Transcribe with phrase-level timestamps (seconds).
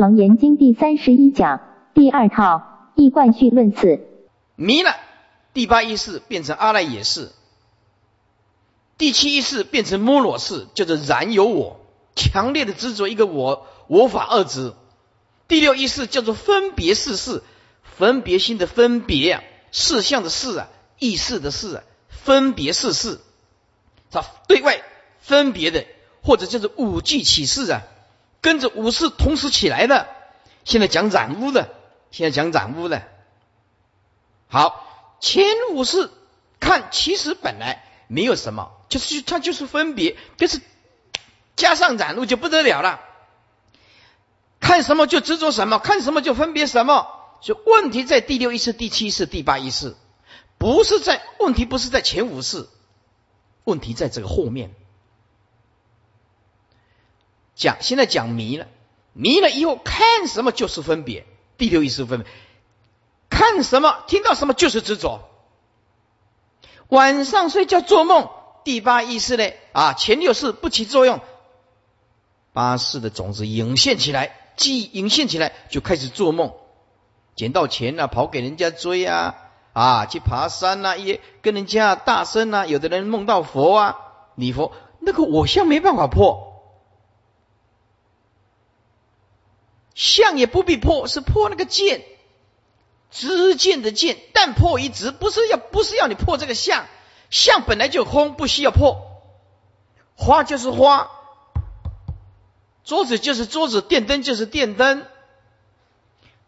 [0.00, 1.60] 楞严经第三十一讲
[1.92, 4.00] 第二套易贯序论次。
[4.56, 4.96] 迷了，
[5.52, 7.28] 第八意识变成阿赖耶识，
[8.96, 11.80] 第七意识变成摩罗识，叫做然有我，
[12.16, 14.72] 强烈的执着一个我我法二执。
[15.48, 17.42] 第六意识叫做分别事事，
[17.82, 23.20] 分别心的分别啊，事项的事啊，意识的事啊，分别事事，
[24.10, 24.80] 它对外
[25.20, 25.84] 分别的，
[26.22, 27.82] 或者叫做五句启示啊。
[28.40, 30.08] 跟着五事同时起来的，
[30.64, 31.68] 现在讲染污的，
[32.10, 33.02] 现在讲染污的。
[34.48, 36.10] 好，前五事
[36.58, 40.60] 看，其实本来没有什么，就是它就是分别，就是
[41.56, 43.00] 加上染污就不得了了。
[44.58, 47.06] 看什么就执着什么，看什么就分别什么。
[47.42, 49.96] 所以问题在第六意识、第七意识、第八意识，
[50.58, 52.68] 不是在问题，不是在前五事，
[53.64, 54.74] 问题在这个后面。
[57.60, 58.68] 讲现在讲迷了，
[59.12, 61.26] 迷了以后看什么就是分别，
[61.58, 62.26] 第六意识分别，
[63.28, 65.20] 看什么听到什么就是执着。
[66.88, 68.30] 晚上睡觉做梦，
[68.64, 71.20] 第八意识呢啊前六识不起作用，
[72.54, 76.54] 八识的种子涌现起来，记忆涌现起来就开始做梦，
[77.36, 79.34] 捡到钱啊，跑给人家追啊
[79.74, 83.98] 啊去爬山呐，也跟人家大声呐，有的人梦到佛啊，
[84.34, 86.49] 礼佛那个我相没办法破。
[90.00, 92.02] 相也不必破，是破那个剑，
[93.10, 96.86] 知见的剑，但破一直不是要不是要你破这个相，
[97.28, 99.20] 相本来就空，不需要破。
[100.16, 101.10] 花就是花，
[102.82, 105.06] 桌子就是桌子，电灯就是电灯，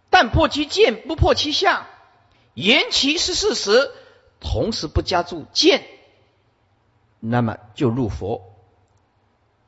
[0.09, 1.85] 但破其剑，不破其相，
[2.55, 3.91] 言其是事实，
[4.41, 5.85] 同时不加注见，
[7.21, 8.55] 那么就入佛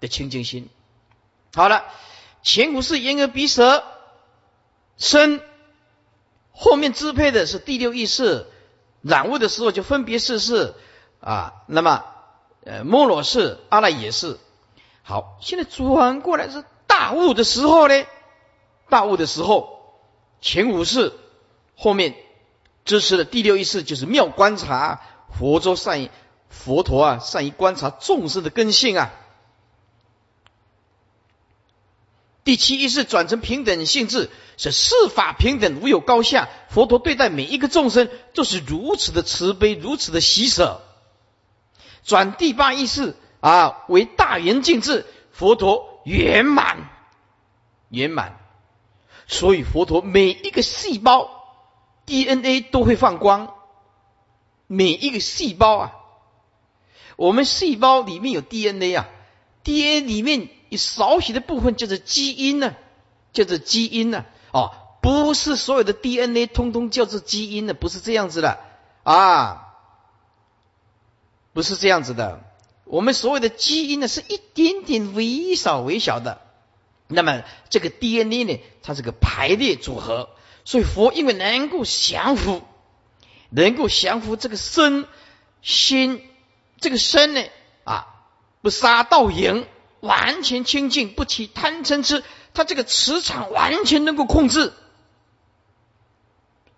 [0.01, 0.71] 的清净心。
[1.55, 1.85] 好了。
[2.45, 3.83] 前五是眼耳鼻舌
[4.99, 5.41] 身，
[6.53, 8.47] 后面支配的是第六意识，
[9.01, 10.75] 染物的时候就分别是是
[11.21, 12.05] 啊，那么
[12.65, 14.39] 呃摩罗是阿赖耶是。
[15.03, 18.05] 好，现在转过来是大悟的时候呢，
[18.91, 19.99] 大悟的时候
[20.43, 21.13] 前五是
[21.75, 22.15] 后面
[22.85, 25.01] 支持的第六意识就是妙观察，
[25.33, 26.11] 佛陀善
[26.51, 29.11] 佛陀啊善于观察众生的根性啊。
[32.45, 36.51] 第七意识转成平等性质，是四法平等，无有高下。
[36.69, 40.83] 佛陀对待每一个众生都是如此的慈悲，如此的喜舍。
[42.05, 46.91] 转第八意识啊，为大圆镜智，佛陀圆满
[47.89, 48.39] 圆满。
[49.27, 51.31] 所以佛陀每一个细胞
[52.05, 53.55] DNA 都会放光，
[54.67, 55.93] 每一个细胞啊，
[57.17, 59.09] 我们细胞里面有 DNA 啊
[59.63, 60.51] ，DNA 里面。
[60.77, 62.75] 少许的部分就是基因呢，
[63.33, 68.59] 叫做基因呢，哦，不是所有的 DNA 通通叫做基因的，不是这样子的
[69.03, 69.75] 啊，
[71.53, 72.43] 不是这样子的。
[72.85, 76.41] 我们所有的基因呢，是一点点微小微小的。
[77.07, 80.31] 那么这个 DNA 呢，它是个排列组合，
[80.65, 82.63] 所以佛因为能够降服，
[83.51, 85.07] 能够降服这个身
[85.63, 86.27] 心，
[86.81, 87.43] 这个身呢
[87.85, 88.07] 啊，
[88.63, 89.67] 不杀盗淫。
[90.05, 92.23] 完全清净，不起贪嗔痴，
[92.53, 94.73] 他这个磁场完全能够控制，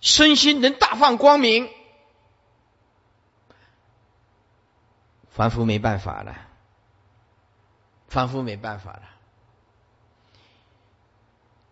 [0.01, 1.69] 身心能大放光明，
[5.29, 6.37] 凡夫没办法了，
[8.09, 9.03] 凡夫没办法了。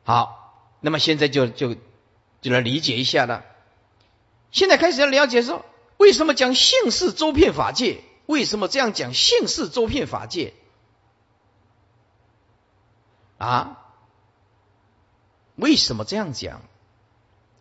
[0.02, 1.76] 好，那么现在就就
[2.42, 3.44] 就来理解一下了。
[4.50, 5.64] 现在开始要了解说，
[5.96, 8.02] 为什么讲姓氏周遍法界？
[8.26, 10.52] 为什么这样讲姓氏周遍法界？
[13.38, 13.78] 啊，
[15.56, 16.62] 为什么这样讲？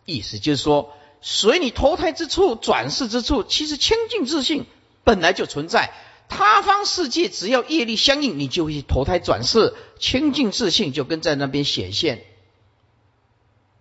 [0.06, 0.92] 意思就是说，
[1.22, 4.66] 随你投胎之处、转世之处，其实清净自信
[5.02, 5.94] 本来就存在。
[6.28, 12.24] 他方世界只要业力相应，你就会投胎转世，清净自信就跟在那边显现。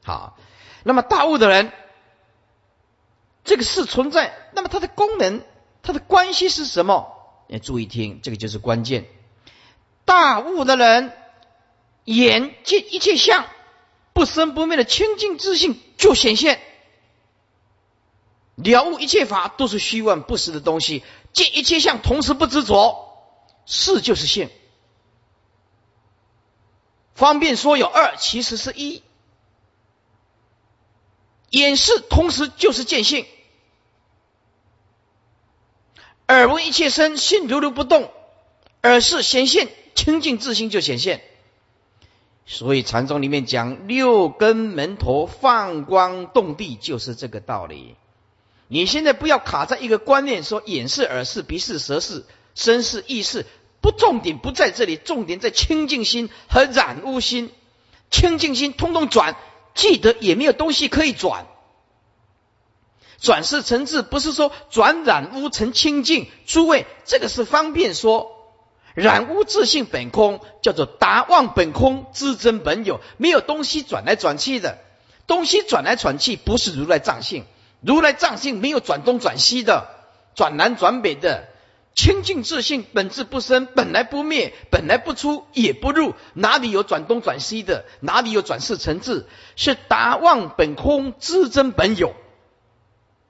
[0.03, 0.37] 好，
[0.83, 1.71] 那么大悟的人，
[3.43, 5.41] 这个是存在，那么它的功能、
[5.81, 7.11] 它的关系是什么？
[7.47, 9.05] 要注意听，这个就是关键。
[10.05, 11.11] 大悟的人。
[12.05, 13.45] 眼见一切相
[14.13, 16.61] 不生不灭的清净自信就显现，
[18.55, 23.17] 了悟一切法都是虚妄不实的东西，见一切相同时不执着，
[23.65, 24.49] 是就是性。
[27.15, 29.01] 方便说有二，其实是一。
[31.49, 33.27] 眼视同时就是见性，
[36.27, 38.11] 耳闻一切声，心如如不动，
[38.81, 41.23] 耳视显现清净自性就显现。
[42.45, 47.95] 所以禅宗里面讲六根门头放光动地，就是这个道理。
[48.67, 53.45] 你现在不要卡在一个观念，说眼视、耳视、鼻视、舌视、身视、意识，
[53.81, 57.51] 不重点不在这里，重点在清净心和染污心。
[58.11, 59.37] 清净心通通转，
[59.73, 61.47] 记得也没有东西可以转。
[63.19, 66.27] 转世成智，不是说转染污成清净。
[66.45, 68.32] 诸位，这个是方便说。
[68.93, 74.77] 染污自性本空，叫做达妄本空，自真本有，没有东西转来转去的。
[75.25, 77.45] 东西转来转去，不是如来藏性。
[77.81, 79.87] 如来藏性没有转东转西的，
[80.35, 81.49] 转南转北的。
[81.95, 87.85] 清净自性本质不生，本来不灭，本来不出也不入，哪里有转东转西的？
[87.99, 89.27] 哪里有转世成智？
[89.55, 92.13] 是达妄本空，自真本有。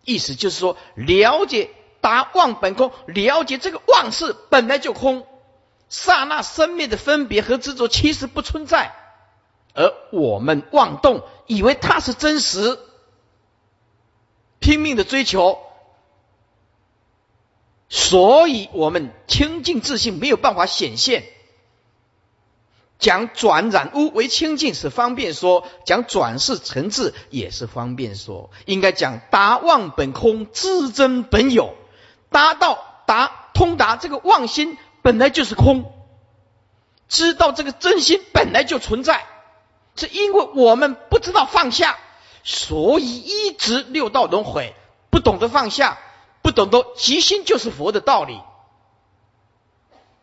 [0.05, 5.27] 意思就是说，了解达妄本空，了解这个妄事本来就空。
[5.93, 8.95] 刹那生灭的分别和执着其实不存在，
[9.75, 12.79] 而我们妄动，以为它是真实，
[14.57, 15.59] 拼命的追求，
[17.89, 21.25] 所以我们清净自信没有办法显现。
[22.97, 31.75] 讲转染污为清净是方便说，讲转世成智也是方便说，应该讲达妄本空，自真本有，
[32.31, 34.75] 达到达通达这个妄心。
[35.03, 35.93] 本来就是空，
[37.07, 39.25] 知道这个真心本来就存在，
[39.95, 41.99] 是因为我们不知道放下，
[42.43, 44.73] 所以一直六道轮回，
[45.11, 45.99] 不懂得放下，
[46.41, 48.39] 不懂得即心就是佛的道理。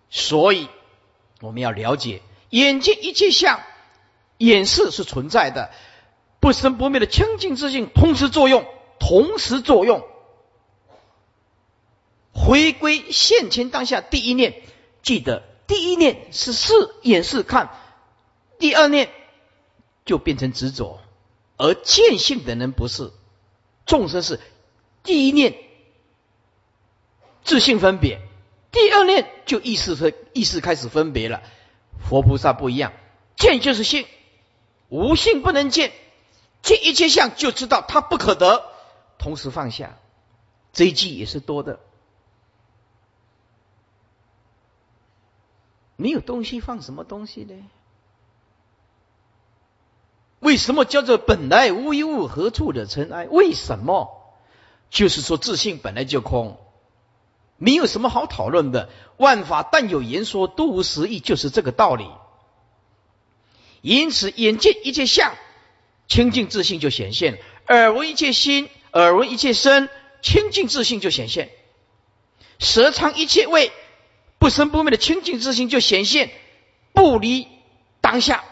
[0.09, 0.69] 所以
[1.41, 3.61] 我们要了解，眼见一切相，
[4.39, 5.71] 眼视是存在的，
[6.41, 7.91] 不生不灭的清净之性。
[7.95, 8.65] 同时作用，
[8.99, 10.05] 同时作用。
[12.33, 14.63] 回归现前当下，第一念。
[15.03, 17.71] 记得，第一念是视眼视看，
[18.59, 19.11] 第二念
[20.05, 21.01] 就变成执着，
[21.57, 23.11] 而见性的人不是
[23.87, 24.41] 众生是
[25.03, 25.57] 第一念
[27.45, 28.21] 自性分别，
[28.71, 31.43] 第二念就意识分意识开始分别了。
[32.09, 32.93] 佛菩萨不一样，
[33.37, 34.07] 见就是性，
[34.89, 35.93] 无性不能见，
[36.63, 38.65] 见一切相就知道它不可得，
[39.19, 39.99] 同时放下，
[40.73, 41.81] 这一句也是多的。
[46.01, 47.55] 没有东西放什么东西呢？
[50.39, 53.27] 为什么叫做本来无一物，何处惹尘埃？
[53.27, 54.09] 为什么？
[54.89, 56.59] 就是说自信本来就空，
[57.59, 58.89] 没有什么好讨论的。
[59.19, 62.09] 万法但有言说，都无实义，就是这个道理。
[63.83, 65.35] 因此，眼见一切相，
[66.09, 67.35] 清净自信就显现；
[67.69, 69.91] 耳闻一切心，耳闻一切声，
[70.23, 71.49] 清净自信就显现；
[72.59, 73.71] 舌尝一切味。
[74.41, 76.31] 不生不灭的清净之心就显现，
[76.95, 77.47] 不离
[78.01, 78.43] 当下。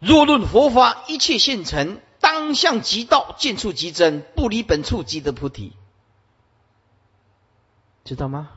[0.00, 5.72] 若论佛法，一切现成，当向即道，见处即真，不离本处即得菩提。
[8.04, 8.50] 知道吗？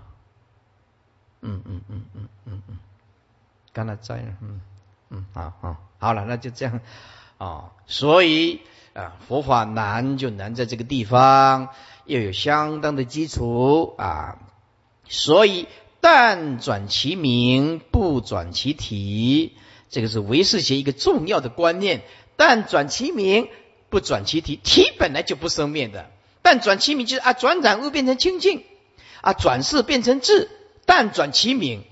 [1.42, 2.80] 嗯嗯嗯嗯嗯嗯，
[3.72, 4.62] 刚才在了，嗯
[5.12, 6.82] 嗯，好好好了，那就这样
[7.38, 7.70] 啊。
[7.86, 8.62] 所以
[8.96, 11.70] 啊，佛法难就难在这个地方，
[12.06, 14.40] 要有相当的基础啊，
[15.08, 15.68] 所以。
[16.02, 19.54] 但转其名，不转其体，
[19.90, 22.02] 这个是唯识学一个重要的观念。
[22.36, 23.50] 但转其名，
[23.90, 26.10] 不转其体，体本来就不生灭的。
[26.42, 28.64] 但转其名就是啊，转染物变成清净，
[29.22, 30.50] 啊，转世变成智。
[30.86, 31.84] 但转其名，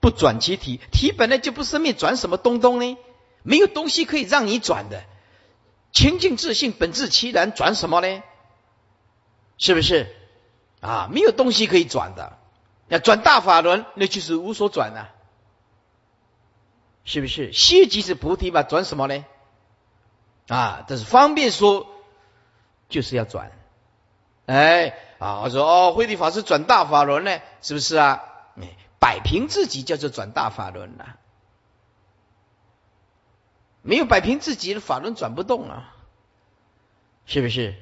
[0.00, 2.96] 不转其体，体本来就不生灭，转什么东东呢？
[3.42, 5.04] 没有东西可以让你转的。
[5.92, 8.22] 清净自性本质其然，转什么呢？
[9.58, 10.06] 是不是？
[10.80, 12.38] 啊，没有东西可以转的。
[12.90, 15.08] 要转大法轮，那就是无所转啊，
[17.04, 17.52] 是不是？
[17.52, 18.64] 西即是菩提吧？
[18.64, 19.24] 转什么呢？
[20.48, 21.86] 啊，这是方便说，
[22.88, 23.52] 就是要转。
[24.46, 28.24] 哎，啊，我说哦，慧地法师转大法轮呢，是不是啊？
[28.98, 31.14] 摆平自己叫做转大法轮呐，
[33.82, 35.94] 没有摆平自己的法轮转不动啊，
[37.24, 37.76] 是不是？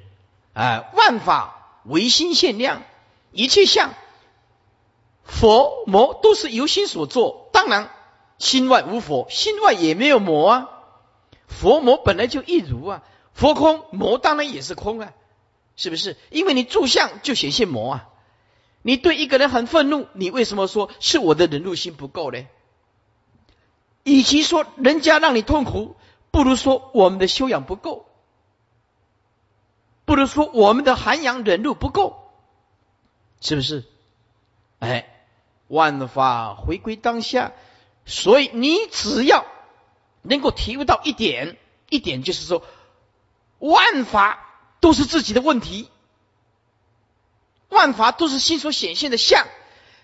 [0.53, 2.83] 啊，万法唯心限量，
[3.33, 3.95] 一切相。
[5.29, 7.91] 佛魔都是由心所作，当然
[8.39, 10.71] 心外无佛，心外也没有魔啊。
[11.47, 13.03] 佛魔本来就一如啊，
[13.35, 15.13] 佛空魔当然也是空啊，
[15.77, 16.17] 是不是？
[16.31, 18.09] 因为你住相就显现魔啊。
[18.83, 22.47] 你对一个人很愤怒，你为什么说是我的忍辱心不够呢？
[24.05, 25.95] 与其说人家让你痛苦，
[26.31, 28.07] 不如说我们的修养不够，
[30.07, 32.33] 不如说我们的涵养忍辱不够，
[33.43, 33.85] 是不是？
[34.79, 35.15] 哎。
[35.69, 37.53] 万法回归当下，
[38.05, 39.47] 所以你只要
[40.23, 41.57] 能够体会到一点，
[41.89, 42.65] 一点就是说，
[43.59, 44.45] 万法
[44.81, 45.89] 都是自己的问题，
[47.69, 49.47] 万法都是心所显现的相。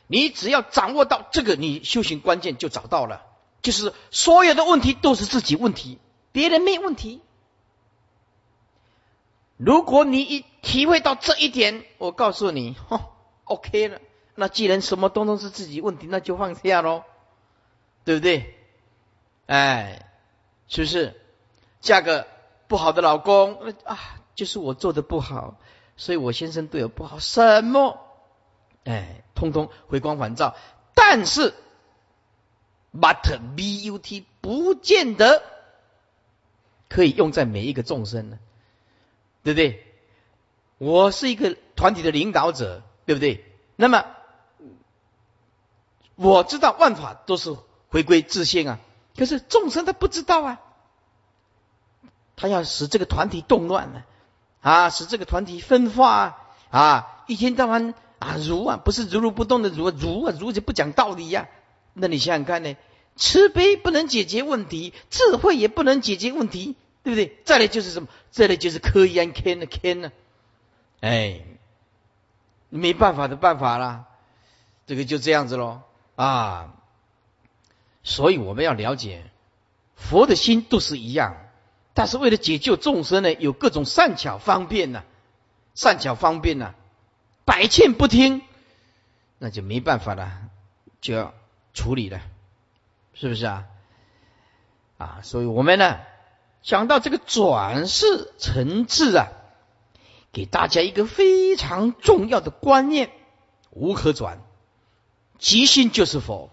[0.07, 3.25] 你只要掌握到这个，你修行关键就找到了，
[3.63, 5.99] 就是所有的问题都是自己问题，
[6.31, 7.23] 别人没问题。
[9.57, 13.13] 如果你一体会到这一点，我告诉你，哈，
[13.45, 14.01] OK 了。
[14.37, 17.05] 那既然什么东东是自己问题，那就放下喽，
[18.05, 18.57] 对不对？
[19.47, 20.11] 哎，
[20.67, 21.21] 是不是？
[21.81, 22.27] 嫁个
[22.67, 23.99] 不好的老公啊，
[24.35, 25.59] 就是我做的不好，
[25.97, 28.01] 所以我先生对我不好，什么？
[28.85, 30.57] 哎，通通回光返照。
[30.95, 31.55] 但是
[32.93, 35.43] ，but but 不见得
[36.89, 38.39] 可以用在每一个众生呢，
[39.45, 39.87] 对不对？
[40.79, 43.45] 我是一个团体的领导者，对不对？
[43.77, 44.05] 那么。
[46.17, 47.57] 我知道万法都是
[47.89, 48.79] 回归自性啊，
[49.17, 50.61] 可是众生他不知道啊，
[52.37, 54.03] 他要使这个团体动乱呢，
[54.61, 56.39] 啊，使这个团体分化
[56.71, 61.49] 啊，一天到晚啊如啊，不是如如不动的如如啊如就不讲道理呀，
[61.93, 62.77] 那你想想看呢，
[63.17, 67.39] 慈悲不能解决问题，智慧也不能解决问题，对不对？
[67.45, 68.09] 再来就是什么？
[68.31, 70.13] 再来就是科研天的天呢？
[71.01, 71.43] 哎，
[72.69, 74.07] 没办法的办法啦，
[74.87, 75.83] 这个就这样子喽。
[76.17, 76.75] 啊，
[78.03, 79.25] 所以我们要了解，
[79.97, 81.37] 佛的心都是一样，
[81.93, 85.03] 但是为了解救众生呢，有各种善巧方便呢，
[85.75, 86.75] 善巧方便呢，
[87.45, 88.43] 百劝不听，
[89.39, 90.31] 那就没办法了，
[91.01, 91.35] 就要
[91.73, 92.21] 处理了，
[93.15, 93.65] 是不是啊？
[94.99, 95.99] 啊，所以我们呢，
[96.63, 99.29] 讲到这个转世成智啊，
[100.33, 103.11] 给大家一个非常重要的观念：
[103.71, 104.41] 无可转。
[105.39, 106.51] 即心就是佛，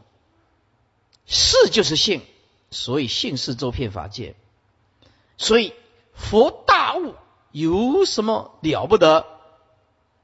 [1.26, 2.22] 是就是性，
[2.70, 4.36] 所以性是周遍法界。
[5.38, 5.74] 所以
[6.14, 7.16] 佛大悟
[7.52, 9.26] 有什么了不得？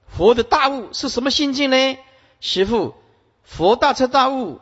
[0.07, 1.97] 佛的大悟是什么心境呢？
[2.39, 2.95] 师父，
[3.43, 4.59] 佛大彻大悟，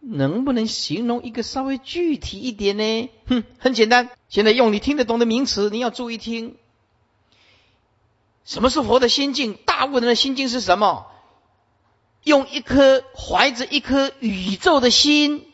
[0.00, 3.10] 能不能形容一个稍微具体一点呢？
[3.26, 6.56] 哼，很简单，现在用你听得懂的名词，你要注意听。
[8.44, 9.58] 什么是佛的心境？
[9.64, 11.10] 大悟人的心境是什么？
[12.24, 15.46] 用一颗怀着一颗宇宙的心，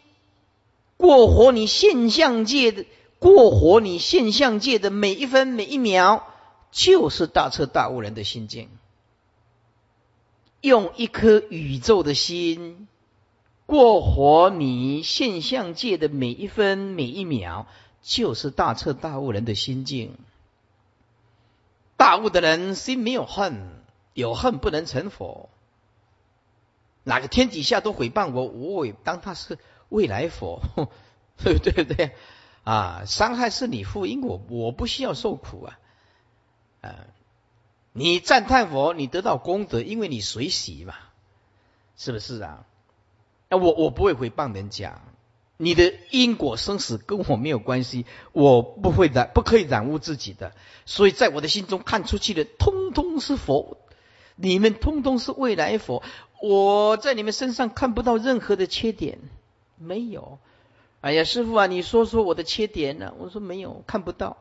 [0.97, 2.87] 过活你现象界的
[3.19, 6.23] 过活你现象界的每一分每一秒，
[6.71, 8.69] 就是大彻大悟人的心境。
[10.61, 12.87] 用一颗宇宙的心
[13.67, 17.67] 过活你现象界的每一分每一秒，
[18.03, 20.15] 就是大彻大悟人的心境。
[21.97, 23.83] 大悟的人心没有恨，
[24.15, 25.49] 有恨不能成佛。
[27.11, 30.62] 哪个天底下都诽谤我，我也当他是未来佛，
[31.43, 31.83] 对不对？
[31.83, 32.12] 对
[32.62, 35.79] 啊，伤害是你负，因我我不需要受苦啊。
[36.83, 36.95] 啊，
[37.93, 40.95] 你赞叹佛，你得到功德，因为你随喜嘛，
[41.97, 42.64] 是不是啊？
[43.49, 45.02] 那我我不会诽谤人家，
[45.57, 50.55] 你的因果生死跟我没有关系，我不会染，不可以染污自己的，
[50.87, 53.79] 所以在我的心中看出去的，通通是佛，
[54.37, 56.05] 你们通通是未来佛。
[56.42, 59.18] 我在你们身上看不到任何的缺点，
[59.76, 60.38] 没有。
[61.02, 63.14] 哎呀，师傅啊，你说说我的缺点呢？
[63.18, 64.37] 我说没有，看不到。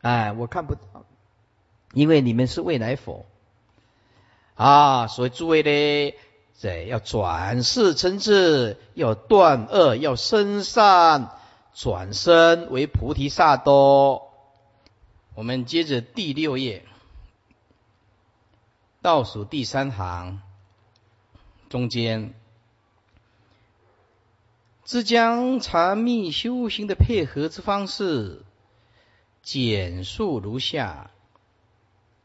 [0.00, 1.04] 哎，我看不到，
[1.92, 3.26] 因为你们是未来佛
[4.54, 5.08] 啊。
[5.08, 6.14] 所以诸位呢，
[6.54, 11.30] 在要转世成智，要断恶，要生善，
[11.74, 14.30] 转身为菩提萨多。
[15.34, 16.84] 我们接着第六页，
[19.02, 20.42] 倒数第三行。
[21.68, 22.34] 中间，
[24.84, 28.42] 只将禅密修行的配合之方式
[29.42, 31.10] 简述如下：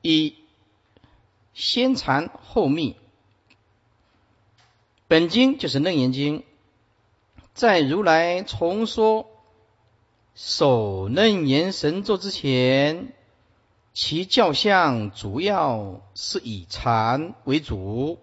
[0.01, 0.35] 一、
[1.53, 2.95] 先禅后密。
[5.07, 6.39] 本经就是《楞严经》，
[7.53, 9.29] 在如来重说
[10.33, 13.13] 守楞严神咒之前，
[13.93, 18.17] 其教相主要是以禅为主。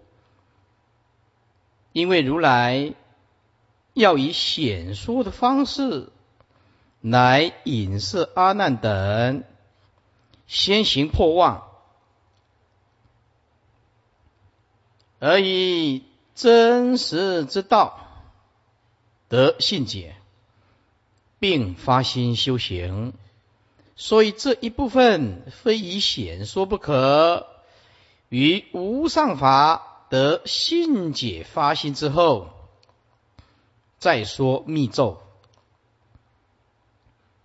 [1.92, 2.94] 因为如来
[3.94, 6.10] 要以显说的方式
[7.00, 9.42] 来引示阿难等
[10.46, 11.68] 先行破妄，
[15.18, 16.04] 而以
[16.34, 18.06] 真实之道
[19.28, 20.16] 得信解，
[21.38, 23.12] 并发心修行，
[23.96, 27.46] 所以这一部分非以显说不可，
[28.28, 29.89] 与无上法。
[30.10, 32.50] 得信解发心之后，
[34.00, 35.22] 再说密咒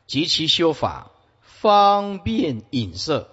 [0.07, 3.29] 及其修法，方便隐射，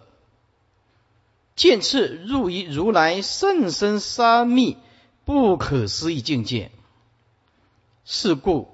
[1.57, 4.77] 见次入于如来甚深三密
[5.25, 6.71] 不可思议境界。
[8.05, 8.69] 是故，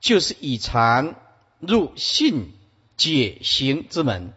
[0.00, 1.14] 就是以禅
[1.60, 2.50] 入信
[2.96, 4.34] 解行之门，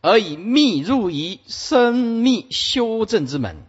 [0.00, 3.64] 而以密入于深密修正之门。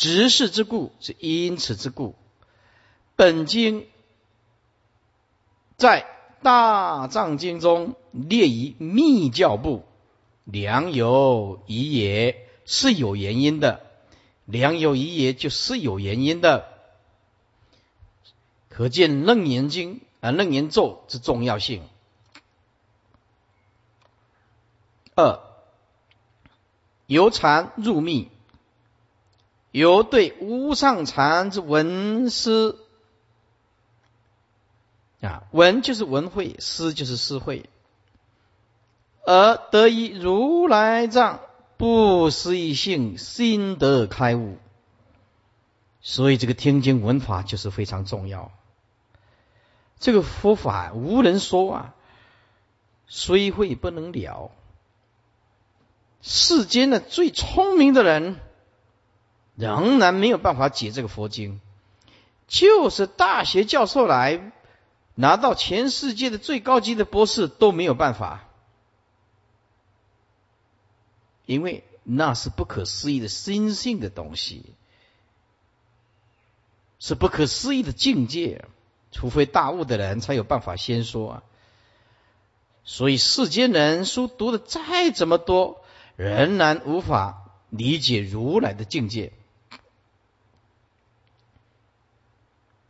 [0.00, 2.14] 执事之故，是因此之故。
[3.16, 3.86] 本经
[5.76, 6.06] 在
[6.42, 9.84] 大藏经中列于密教部，
[10.44, 13.84] 良有疑也，是有原因的。
[14.46, 16.66] 良有疑也，就是有原因的。
[18.70, 21.82] 可见楞严经啊，楞严咒之重要性。
[25.14, 25.40] 二，
[27.04, 28.30] 由禅入密。
[29.70, 32.78] 由对无上禅之文思
[35.20, 37.68] 啊，文就是文会，思就是思会，
[39.24, 41.40] 而得以如来藏
[41.76, 44.58] 不思议性心得开悟。
[46.00, 48.50] 所以这个听经闻法就是非常重要。
[49.98, 51.94] 这个佛法无人说啊，
[53.06, 54.50] 虽会不能了。
[56.22, 58.40] 世间的最聪明的人。
[59.60, 61.60] 仍然没有办法解这个佛经，
[62.48, 64.52] 就是大学教授来
[65.14, 68.48] 拿到全世界的最高级的博士都没有办法，
[71.44, 74.64] 因为那是不可思议的心性的东西，
[76.98, 78.64] 是不可思议的境界，
[79.12, 81.42] 除非大悟的人才有办法先说啊。
[82.82, 85.84] 所以世间人书读的再怎么多，
[86.16, 89.34] 仍然无法理解如来的境界。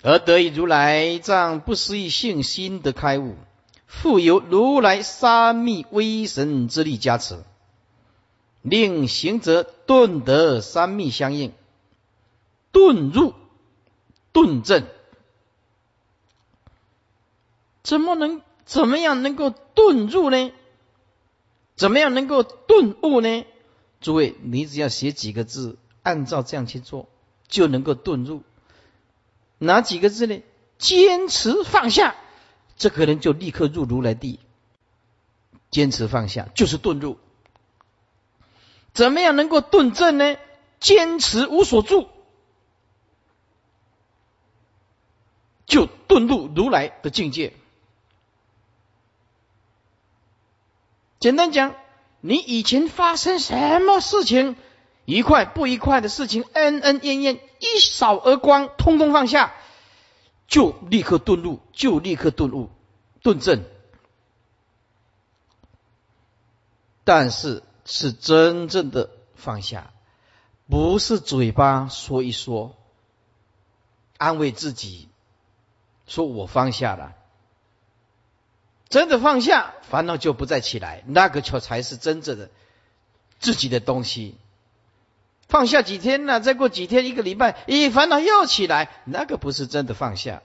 [0.03, 3.37] 而得以如来藏不思议性心的开悟，
[3.87, 7.43] 复有如来三密威神之力加持，
[8.63, 11.53] 令行者顿得三密相应，
[12.73, 13.35] 顿入
[14.33, 14.87] 顿证。
[17.83, 20.53] 怎么能怎么样能够顿入呢？
[21.75, 23.45] 怎么样能够顿悟呢？
[24.01, 27.09] 诸位，你只要写几个字，按照这样去做，
[27.49, 28.43] 就能够顿入。
[29.61, 30.43] 哪几个字呢？
[30.79, 32.17] 坚持放下，
[32.77, 34.41] 这个人就立刻入如来地。
[35.71, 37.19] 坚持放下就是顿入。
[38.95, 40.37] 怎么样能够顿正呢？
[40.81, 42.09] 坚持无所住，
[45.67, 47.53] 就顿入如来的境界。
[51.19, 51.77] 简单讲，
[52.23, 54.57] 你以前发生什么事情？
[55.11, 59.53] 愉快不愉快的事情，恩恩怨怨，一扫而光，通通放下，
[60.47, 62.71] 就立刻顿悟，就立刻顿悟，
[63.21, 63.65] 顿正。
[67.03, 69.91] 但是是真正的放下，
[70.69, 72.77] 不是嘴巴说一说，
[74.17, 75.09] 安慰自己，
[76.07, 77.17] 说我放下了，
[78.89, 82.49] 真的放下，烦恼就不再起来，那个却才是真正的
[83.41, 84.37] 自己的东西。
[85.51, 86.41] 放下几天呢？
[86.41, 88.89] 再过几天，一个礼拜，咦，烦恼又起来。
[89.05, 90.43] 那个不是真的放下，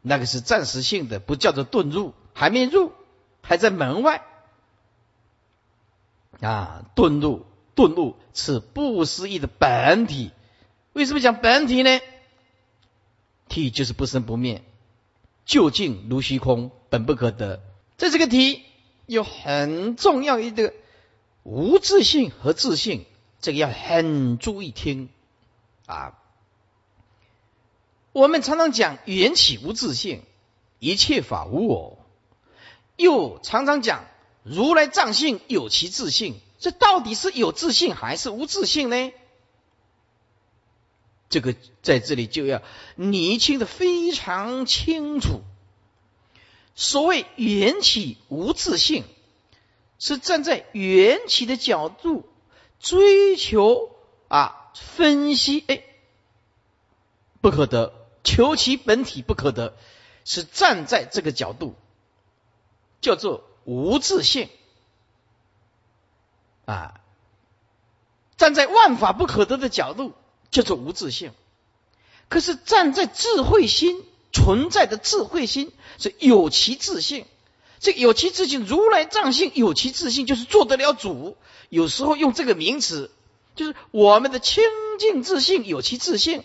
[0.00, 2.92] 那个是暂时性的，不叫做遁入，还没入，
[3.42, 4.22] 还在门外。
[6.40, 10.30] 啊，遁入，遁入是不思议的本体。
[10.92, 12.00] 为什么讲本体呢？
[13.48, 14.62] 体就是不生不灭，
[15.44, 17.60] 究竟如虚空，本不可得。
[17.96, 18.62] 在这个体
[19.06, 20.72] 有很重要一个
[21.42, 23.04] 无自性和自性。
[23.42, 25.10] 这个要很注意听
[25.86, 26.16] 啊！
[28.12, 30.22] 我们常常讲缘起无自性，
[30.78, 31.98] 一切法无我，
[32.96, 34.04] 又常常讲
[34.44, 39.12] 如来藏性有其自性，这到底是有自性还是无自性呢？
[41.28, 42.62] 这个在这里就要
[42.94, 45.40] 厘清得非常清楚。
[46.76, 49.02] 所谓缘起无自性，
[49.98, 52.28] 是站在缘起的角度。
[52.82, 53.96] 追求
[54.28, 55.84] 啊，分析哎，
[57.40, 57.92] 不可得；
[58.24, 59.74] 求其本体不可得，
[60.24, 61.76] 是站在这个角度，
[63.00, 64.50] 叫做无自性
[66.64, 67.00] 啊。
[68.36, 70.12] 站在万法不可得的角度，
[70.50, 71.32] 叫做无自性。
[72.28, 77.26] 可是站在智慧心存在的智慧心，是有其自性。
[77.78, 81.36] 这有其自性，如来藏性有其自性，就是做得了主。
[81.72, 83.10] 有时候用这个名词，
[83.54, 84.62] 就是我们的清
[84.98, 86.44] 净自信有其自信，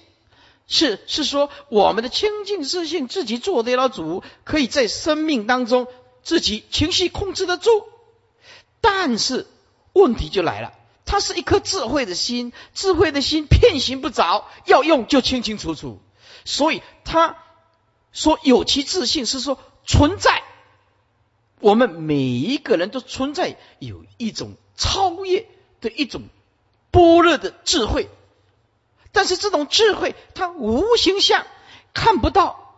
[0.68, 5.88] 是是说，我们的清净自信自己做得了主，可以在生命当中
[6.24, 7.70] 自己情绪控制得住。
[8.80, 9.48] 但是
[9.92, 10.72] 问题就来了，
[11.04, 16.00] 它是一颗智慧的心，智慧的心骗行不着，要用就清清楚楚。
[16.46, 17.36] 所以他
[18.14, 20.42] 说有其自信，是说存在，
[21.60, 25.46] 我们每一个人都存在有一种超越
[25.82, 26.22] 的一种
[26.92, 28.08] 般若的智慧。
[29.12, 31.46] 但是这种智慧，它无形象，
[31.94, 32.76] 看不到、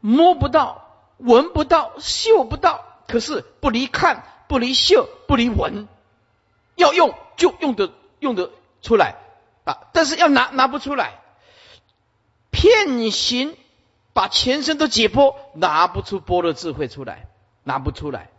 [0.00, 2.84] 摸不到、闻不到、嗅不到。
[3.06, 5.86] 可是不离看，不离嗅，不离闻，
[6.74, 8.50] 要用就用的用得
[8.82, 9.14] 出来
[9.64, 9.86] 啊！
[9.92, 11.20] 但是要拿拿不出来，
[12.50, 13.56] 骗行
[14.12, 17.28] 把全身都解剖，拿不出般若智慧出来，
[17.62, 18.30] 拿不出来。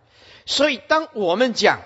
[0.45, 1.79] 所以当我们讲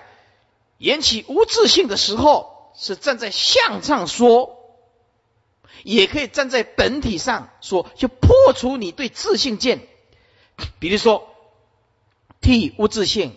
[0.82, 4.58] 言起无自性的时候，是站在相上说。
[5.84, 9.86] 也可以站在本体上说，就破除你对自信见。
[10.78, 11.28] 比如说，
[12.40, 13.36] 体无自性，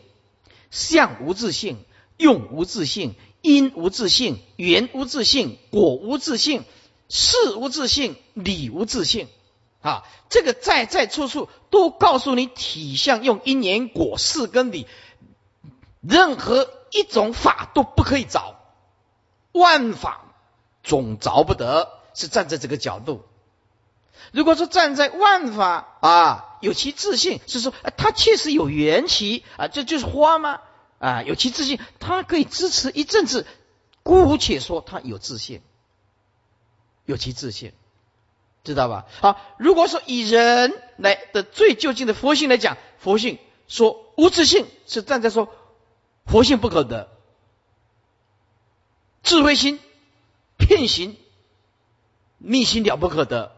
[0.69, 1.77] 相无自性，
[2.17, 6.65] 用无自性，因无自性，缘无自性，果无自性，
[7.10, 9.27] 事无自性，理无自性。
[9.81, 14.86] 啊，这个在在处处都告诉你，体相用因缘果事跟理，
[16.01, 18.55] 任何一种法都不可以找，
[19.51, 20.34] 万法
[20.84, 21.91] 总着不得。
[22.17, 23.25] 是站在这个角度。
[24.31, 30.62] 如果说站在万法啊，有其自信，是说它确实有缘起啊，这就是花吗？
[30.97, 33.45] 啊，有其自信，它可以支持一阵子。
[34.01, 35.62] 姑且说它有自信，
[37.03, 37.73] 有其自信，
[38.63, 39.08] 知道吧？
[39.19, 45.49] 好，如果说以人来的最就近的佛性来讲，佛性说无自信，是站在说
[46.25, 47.09] 佛性不可得，
[49.23, 49.79] 智慧心
[50.57, 51.17] 骗行。
[52.38, 53.55] 密心了不可得，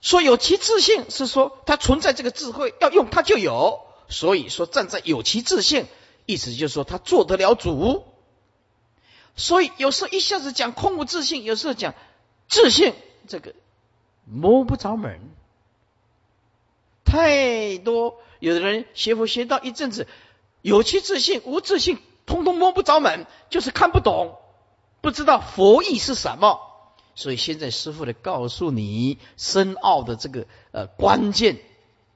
[0.00, 3.80] 说有其自信是说它存在这个智慧，要用它就有。
[4.08, 5.86] 所以说站在有其自信，
[6.26, 8.04] 意思就是说他做得了主。
[9.34, 11.94] 所以有时候一下子讲空无自信，有时候讲
[12.46, 12.94] 自信，
[13.26, 13.54] 这个
[14.26, 15.18] 摸不着门。
[17.04, 20.06] 太多有的人学佛学到一阵子，
[20.66, 24.36] 有其自信无自信，通通摸不着门，就是看不懂，
[25.00, 26.58] 不知道佛意是什么。
[27.14, 31.58] 所以现在师傅来告诉你深奥的这个呃关键，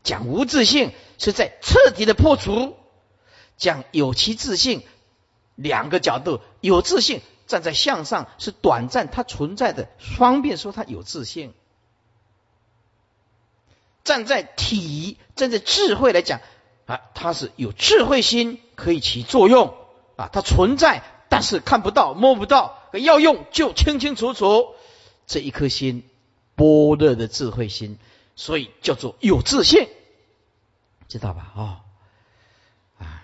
[0.03, 2.75] 讲无自信是在彻底的破除，
[3.57, 4.83] 讲有其自信
[5.55, 11.51] 两个角度，有自信站在向上是短暂它存在的，方便说它有自信；
[14.03, 16.41] 站在体站在智慧来讲
[16.91, 19.77] 啊，它是有智慧心可以起作用
[20.17, 24.75] 啊，它存在但是看不到摸不到，要用就清清楚楚。
[25.27, 26.03] 这一颗心，
[26.57, 28.01] 般若的智慧心，
[28.35, 29.89] 所以叫做有自信，
[31.07, 31.53] 知道吧？
[31.55, 31.81] 哦，
[32.99, 33.23] 啊，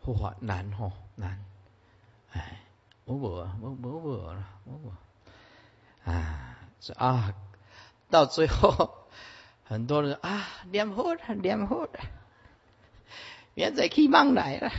[0.00, 1.44] 护法难哦，难，
[2.32, 2.60] 哎，
[3.04, 7.32] 我我我我我，我我，啊，这啊，
[8.10, 8.99] 到最后，
[9.70, 11.90] 很多人啊，念佛了，念佛了，
[13.54, 14.72] 现在希望来了，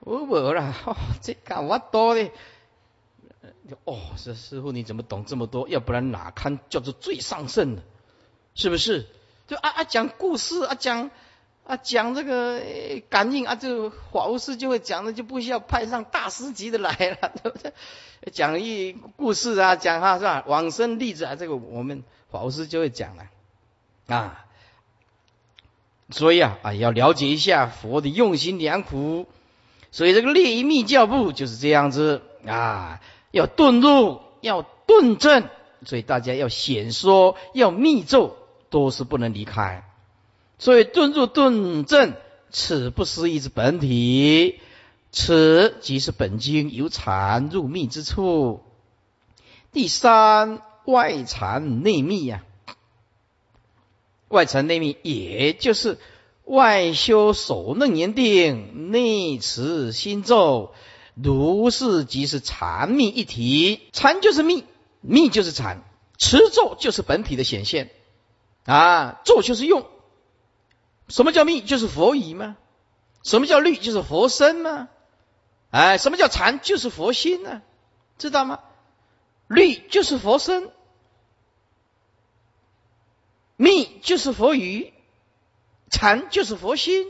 [0.00, 2.28] 我我了，哦，这个我多的。
[3.84, 5.68] 哦，这师傅你怎么懂这么多？
[5.68, 7.82] 要不然哪堪叫做最上圣的？
[8.56, 9.06] 是不是？
[9.46, 11.12] 就啊啊讲故事啊讲
[11.62, 12.60] 啊讲这个
[13.08, 17.72] 感应啊，就法务师就会讲的，就不需要派上大师级的来了，对不对？
[18.32, 20.42] 讲一故事啊，讲哈是吧？
[20.48, 22.02] 往生例子啊，这个我们
[22.42, 23.24] 法师就会讲了
[24.06, 24.44] 啊。
[26.10, 29.26] 所以啊啊要了解一下佛的用心良苦。
[29.90, 33.00] 所以这个列一密教部就是这样子啊。
[33.30, 35.48] 要顿入，要顿证，
[35.84, 38.36] 所以大家要显说，要密咒，
[38.70, 39.84] 都是不能离开。
[40.58, 42.14] 所以顿入顿证，
[42.50, 44.60] 此不思议之本体，
[45.10, 48.62] 此即是本经由禅入密之处。
[49.72, 52.44] 第三，外禅内密呀，
[54.28, 55.98] 外禅内密，也就是
[56.44, 60.74] 外修守楞严定，内持心咒。
[61.14, 64.64] 如是即是禅密一体，禅就是密，
[65.00, 65.82] 密就是禅，
[66.18, 67.90] 持咒就是本体的显现
[68.64, 69.86] 啊，咒就是用。
[71.08, 71.60] 什么叫密？
[71.60, 72.56] 就是佛语吗？
[73.22, 73.76] 什么叫律？
[73.76, 74.88] 就是佛身吗？
[75.70, 76.60] 哎，什么叫禅？
[76.60, 77.62] 就是佛心呢？
[78.18, 78.60] 知道吗？
[79.46, 80.70] 律就是佛身，
[83.56, 84.92] 密就是佛语，
[85.90, 87.06] 禅就是佛心，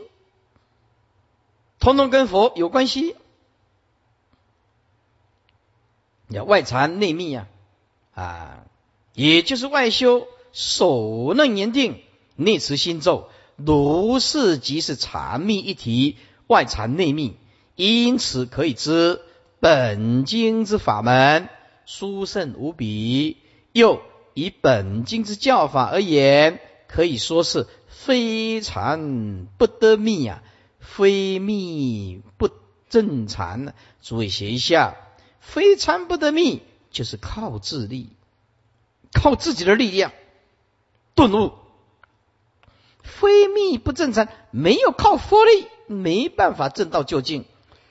[1.79, 3.17] 通通跟佛有关系。
[6.29, 7.49] 要外禅内密啊，
[8.15, 8.65] 啊，
[9.13, 12.03] 也就是外修手能言定，
[12.35, 16.17] 内持心咒，如是即是禅密一体，
[16.47, 17.37] 外禅内密，
[17.77, 19.23] 因此可以知
[19.61, 21.49] 本经之法门
[21.87, 23.37] 殊胜无比。
[23.73, 24.03] 又
[24.35, 30.43] 以本经之教法而言，可以说是非常不得密啊，
[30.79, 32.51] 非密不
[32.89, 33.75] 正禅呢。
[34.01, 34.97] 诸位写一下，
[35.41, 38.11] 非禅不得密，就是靠自力，
[39.13, 40.13] 靠自己的力量
[41.15, 41.53] 顿悟。
[43.03, 47.45] 非密不正禅，没有靠佛力，没办法正道究竟，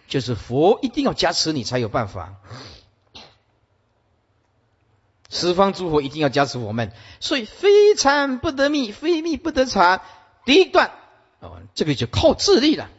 [0.07, 2.35] 就是佛一定要加持你才有办法。
[5.33, 10.01] 十方诸佛一定要加持我们，所以非禅不得密，非密不得禅。
[10.45, 10.91] 第一段
[11.39, 12.89] 哦，这个就靠自力了。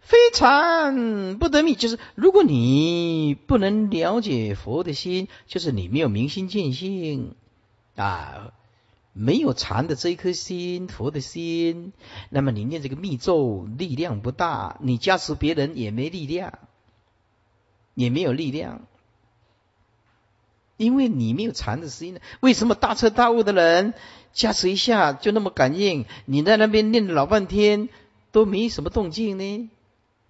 [0.00, 7.34] 非禅不得密，就是如果你不能了解佛的心，就是你没有明心见性
[7.96, 8.52] 啊，
[9.12, 11.92] 没有禅的这一颗心，佛的心，
[12.30, 16.60] 那么你念这个密咒力量不大，你加持别人也没力量，
[17.94, 18.86] 也没有力量。
[20.76, 22.20] 因为你没有禅的声音呢？
[22.40, 23.94] 为什么大彻大悟的人
[24.32, 26.04] 加持一下就那么感应？
[26.24, 27.88] 你在那边念了老半天
[28.32, 29.70] 都没什么动静呢？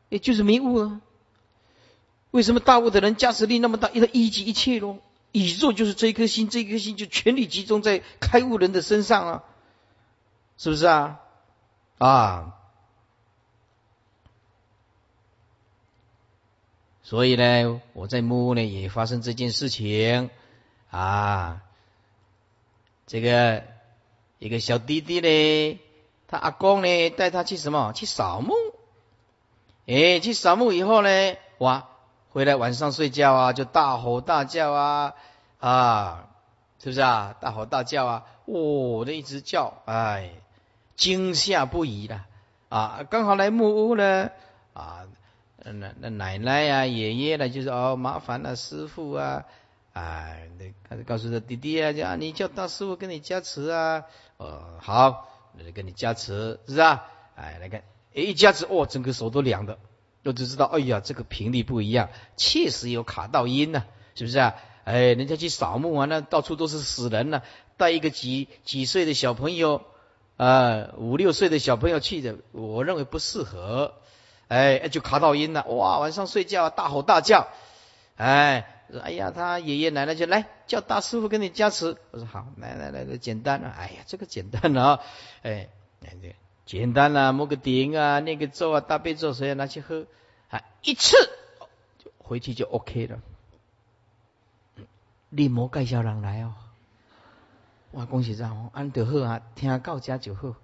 [0.09, 1.01] 也就是没悟啊。
[2.31, 4.99] 为什么大悟的人加持力那么大，一他一即一切咯？
[5.33, 9.45] 宇宙就是这一颗心，这一颗心就全力集中在开悟人的身上啊，
[10.57, 11.21] 是不是啊？
[11.99, 12.53] 啊！
[17.09, 20.29] 所以呢，我在木屋呢也发生这件事情
[20.90, 21.62] 啊。
[23.07, 23.62] 这个
[24.40, 25.81] 一个小弟弟呢，
[26.27, 27.92] 他阿公呢带他去什么？
[27.92, 28.55] 去扫墓。
[29.87, 31.87] 哎，去扫墓以后呢，哇，
[32.31, 35.14] 回来晚上睡觉啊，就大吼大叫啊
[35.61, 36.31] 啊，
[36.83, 37.37] 是不是啊？
[37.40, 40.33] 大吼大叫啊，哦，那一直叫，哎，
[40.97, 42.27] 惊吓不已了
[42.69, 43.07] 啊。
[43.09, 44.33] 刚好来木屋呢，
[44.73, 45.07] 啊。
[45.72, 49.44] 那那奶奶呀、爷爷呢，就是哦，麻烦了师傅啊，
[49.92, 50.48] 哎，
[50.88, 54.05] 那告诉他弟弟啊，叫你叫大师傅给你加持啊，
[54.37, 57.07] 哦，好，那给你加持，是吧？
[57.35, 59.79] 哎，那个，一加持，哦，整个手都凉的，
[60.22, 64.55] 我就知道，哎呀，这个频率不一样，确实有卡到音呢，是不是啊？
[64.85, 67.42] 哎，人家去扫墓啊，那到处都是死人呢，
[67.76, 69.83] 带一个几几岁的小朋友，
[70.37, 73.94] 啊，五六岁的小朋友去的，我认为不适合。
[74.49, 75.99] 哎，就卡到音了，哇！
[75.99, 77.49] 晚上睡觉大吼大叫，
[78.17, 81.97] 哎，哎呀，他爷爷奶奶就来叫大师傅给你加持。
[82.13, 83.71] 我说好，来来来来，简单了。
[83.71, 85.01] 哎呀，这个简单了，
[85.43, 85.69] 哎，
[86.21, 90.07] 对，简单了，摸个顶啊，念个咒啊，大悲咒谁要拿去喝？
[90.51, 91.17] 啊，一次
[92.19, 93.19] 回去就 OK 了。
[95.31, 96.55] 你莫介绍人来哦，
[97.91, 100.55] 我恭喜上，安得好啊，听到家就好，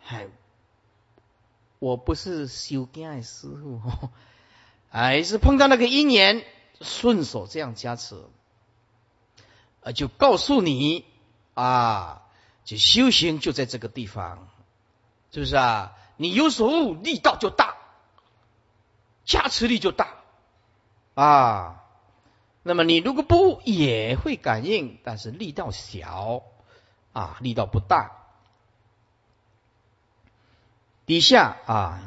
[0.00, 0.28] 嗨。
[1.78, 3.82] 我不是修经的师傅，
[4.90, 6.44] 哎，是碰到那个因缘，
[6.80, 8.16] 顺手这样加持，
[9.82, 11.04] 啊，就告诉你
[11.54, 12.22] 啊，
[12.64, 14.48] 就修行就在这个地方，
[15.32, 15.92] 是不是啊？
[16.16, 17.76] 你有所悟，力道就大，
[19.26, 20.14] 加持力就大
[21.14, 21.82] 啊。
[22.62, 26.42] 那么你如果不悟也会感应，但是力道小
[27.12, 28.25] 啊，力道不大。
[31.06, 32.00] 底下啊，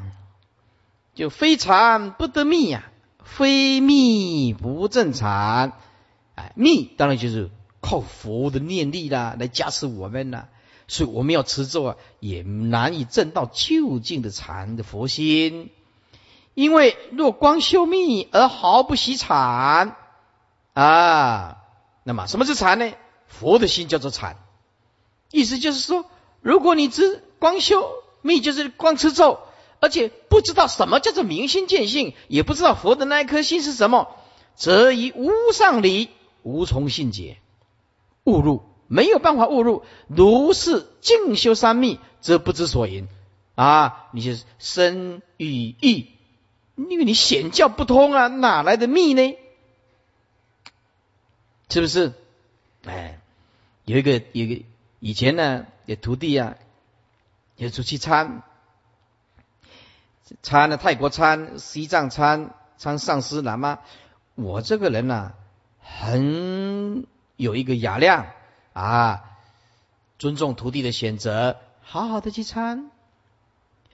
[1.16, 2.84] 就非禅不得密呀，
[3.24, 5.72] 非密不正禅。
[6.36, 10.50] 哎，密当然就是靠佛的念力啦，来加持我们啦。
[10.90, 15.70] 所以我们要持咒啊，也难以证到究竟的禅的佛心。
[16.54, 19.96] 因为若光修密而毫不习禅
[20.74, 21.58] 啊，
[22.04, 22.92] 那么什么是禅呢？
[23.28, 24.36] 佛的心叫做禅。
[25.32, 26.06] 意思就是说，
[26.42, 27.99] 如果你只光修。
[28.22, 29.40] 密就是光吃咒，
[29.80, 34.16] 而且不知道什么叫做明心见性，也不知道佛的那一颗心是什么，
[34.56, 36.10] 则以无上理
[36.44, 37.38] 无从信解，
[38.26, 39.84] 误入没有办法误入。
[40.08, 43.08] 如是静修三密，则不知所云
[43.56, 44.08] 啊！
[44.14, 46.08] 你就是身与意，
[46.76, 49.38] 因为你显教不通啊，哪来的密呢？
[51.70, 52.14] 是不是？
[52.86, 53.20] 哎，
[53.86, 54.66] 有一个有一个
[55.00, 56.56] 以前呢，有徒弟啊。
[57.60, 58.42] 也出去参，
[60.42, 63.80] 参了泰国参、西藏参、参上师喇嘛。
[64.36, 65.34] 我这个人呢，
[65.82, 68.28] 很有一个雅量
[68.72, 69.26] 啊，
[70.18, 72.90] 尊重徒弟的选择，好好的去参。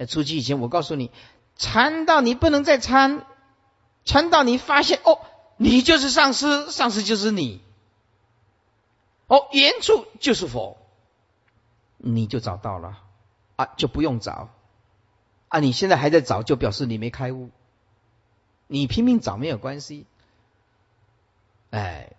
[0.07, 1.09] 出去以前，我告诉你，
[1.55, 3.25] 参到你不能再参，
[4.05, 5.21] 参到你发现哦，
[5.57, 7.63] 你就是上师，上师就是你，
[9.25, 10.77] 哦，原处就是佛，
[11.97, 12.99] 你就找到了
[13.55, 14.49] 啊，就不用找
[15.49, 15.59] 啊。
[15.59, 17.49] 你现在还在找，就表示你没开悟。
[18.67, 20.07] 你拼命找没有关系，
[21.69, 22.13] 哎，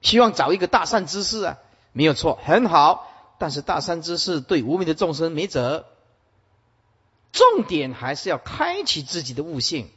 [0.00, 1.58] 希望找一个大善之事啊，
[1.92, 3.06] 没有错，很好。
[3.38, 5.86] 但是大善之事对无名的众生没辙，
[7.32, 9.90] 重点还是要开启自己的悟性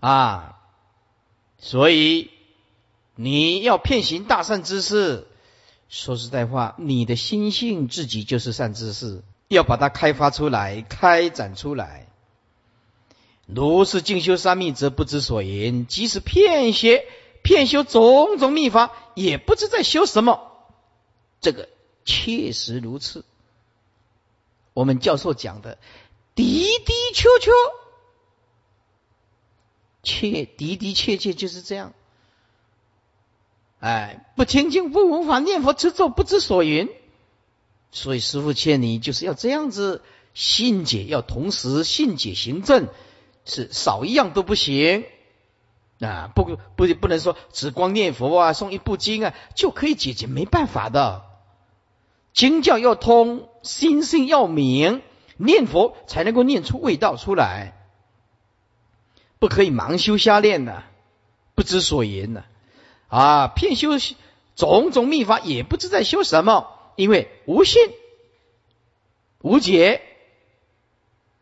[0.00, 0.58] 啊。
[1.58, 2.30] 所以
[3.14, 5.26] 你要骗行大善之事，
[5.90, 12.06] 说实在话，你的心性自己就是善知识，要把它开发出来、开展出来。
[13.46, 17.04] 如是静修三密，则不知所言；即使骗邪、
[17.42, 20.52] 骗修种种秘法，也不知在修什么。
[21.40, 21.68] 这个
[22.04, 23.24] 确实如此。
[24.72, 25.76] 我们教授讲的
[26.36, 27.50] 的的确确，
[30.04, 31.92] 确的的确确就是这样。
[33.80, 36.88] 哎，不听经、不闻法、念佛、持咒，不知所云。
[37.90, 42.88] 所以师父劝你，就是要这样子信解，要同时信解行证。
[43.46, 45.04] 是少一样都不行
[45.98, 46.30] 啊！
[46.36, 51.24] 不不不能说只光念佛啊，诵一部经啊就可以解决，没办法的。
[52.34, 55.02] 经教要通，心性要明，
[55.38, 57.74] 念佛才能够念出味道出来。
[59.38, 60.84] 不可以盲修瞎练的，
[61.54, 62.44] 不知所言的！
[63.10, 63.90] 啊骗修
[64.56, 67.82] 种种秘法，也不知在修什么，因为无信、
[69.42, 70.00] 无解、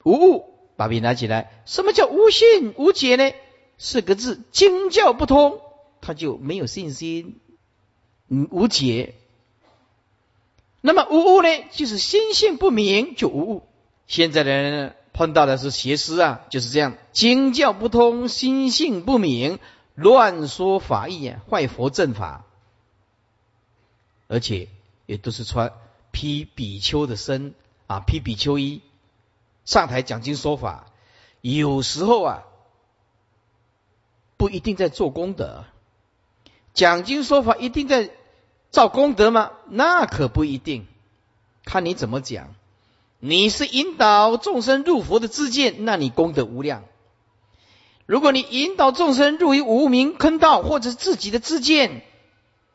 [0.03, 0.55] 无悟。
[0.77, 3.33] 把笔拿起来，什么叫无信无解呢？
[3.79, 5.61] 四个字，经教不通，
[6.01, 7.41] 他就没有信心，
[8.29, 9.17] 嗯，无解。
[10.81, 13.63] 那么无悟呢，就是心性不明，就无悟。
[14.07, 19.59] 现在的人碰到的是邪师啊，就是这样，经教不通，心性不明，
[19.99, 22.45] 乱说法义啊，坏佛正法，
[24.29, 24.69] 而且
[25.07, 25.73] 也都是穿
[26.13, 27.53] 披比丘的身
[27.89, 28.81] 啊，披比丘衣。
[29.65, 30.87] 上台讲经说法，
[31.41, 32.45] 有时候啊，
[34.37, 35.65] 不一定在做功德。
[36.75, 38.11] 讲经说法一定在
[38.71, 39.51] 造功德吗？
[39.67, 40.87] 那可不一定，
[41.65, 42.55] 看你怎么讲。
[43.19, 46.83] 你是引导众生入佛的自见，那你功德无量；
[48.09, 52.01] 如果你引导众生入于无名坑道，或者是自己的自见，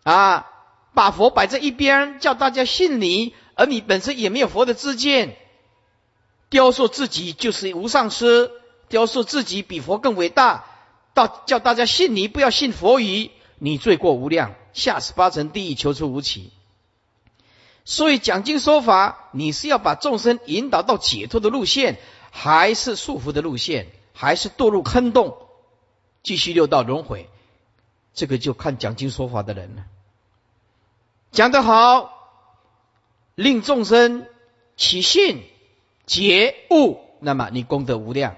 [0.04, 0.46] 啊，
[0.94, 5.36] 把佛摆在一边，叫大家信你，而你本身也没有佛的自见。
[6.52, 8.52] 雕塑自己就是无上师，
[8.90, 10.66] 雕塑自己比佛更伟大，
[11.16, 16.52] 到叫大家信你，不要信佛语，你罪过无量，下十八层地狱，求出无期。
[17.86, 21.98] 所以讲经说法，你是要把众生引导到解脱的路线，
[22.30, 25.38] 还是束缚的路线，还是堕入坑洞，
[26.24, 27.30] 继续六道轮回？
[28.14, 29.86] 这个就看讲经说法的人了。
[31.32, 32.14] 讲得好，
[33.36, 34.28] 令众生
[34.78, 35.44] 起信。
[36.06, 38.34] 觉悟，那么你功德无量；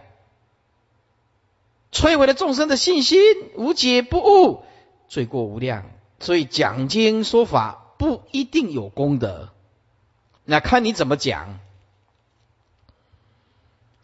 [1.91, 3.19] 摧毁了众生的信心，
[3.55, 4.63] 无解不悟，
[5.07, 5.89] 罪过无量。
[6.19, 9.49] 所以讲经说法不一定有功德，
[10.43, 11.59] 那看你怎么讲。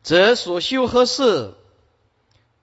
[0.01, 1.53] 则所修何事？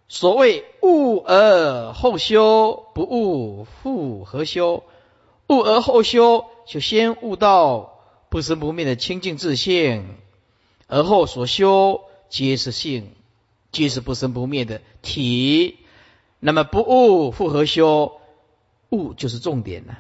[0.09, 4.85] 所谓悟而后修，不悟复何修？
[5.49, 10.17] 悟而后修，就先悟到不生不灭的清净自性。
[10.87, 13.13] 而后所修皆是性，
[13.71, 15.77] 皆是不生不灭的体。
[16.41, 18.19] 那么不悟复何修？
[18.89, 19.99] 悟就是重点了。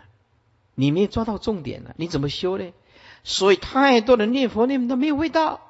[0.74, 2.72] 你没有抓到重点了，你怎么修呢？
[3.24, 5.60] 所以太多人念佛念都没有味道，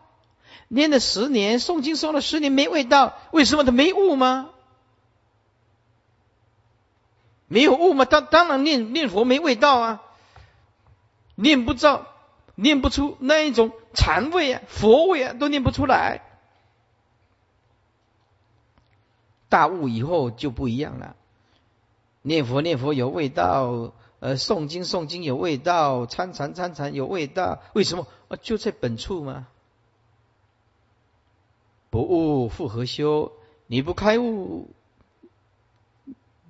[0.69, 4.51] 念了十年诵经诵了十年没味道，为什么他没悟吗？
[7.49, 8.05] 没有悟吗？
[8.05, 10.03] 当当然念念佛没味道啊，
[11.35, 12.07] 念不着。
[12.61, 16.23] 念不出那一种禅味啊，佛味啊，都念不出来。
[19.49, 21.14] 大悟以后就不一样了，
[22.21, 27.61] 念佛念佛有味道，呃，诵经诵经有味道，参禅参禅有味道。
[27.75, 28.09] 为什么？
[28.27, 29.47] 啊，就在本处吗？
[31.91, 33.32] 不悟复何修？
[33.66, 34.70] 你不开悟，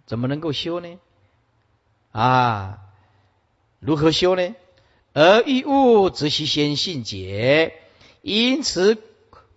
[0.07, 0.99] 怎么能够修呢？
[2.13, 2.79] 啊，
[3.81, 4.55] 如何修呢？
[5.15, 7.75] 而欲悟，则须先信解。
[8.23, 8.99] 因此，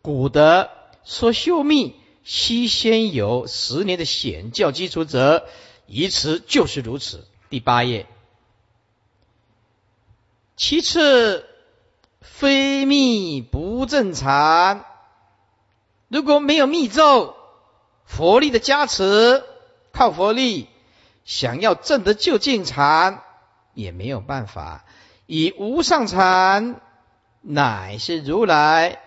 [0.02, 0.70] 古德
[1.04, 5.48] 说修密，须先有十年的显教基础者，
[5.88, 7.28] 以此就是如此。
[7.50, 8.08] 第八页。
[10.56, 11.46] 其次，
[12.22, 14.86] 非密不正常。
[16.12, 17.38] 如果没有密咒、
[18.04, 19.46] 佛力的加持，
[19.94, 20.68] 靠佛力
[21.24, 23.24] 想要证得究竟禅，
[23.74, 24.84] 也没有办法。
[25.26, 26.82] 以无上禅，
[27.40, 29.00] 乃是如来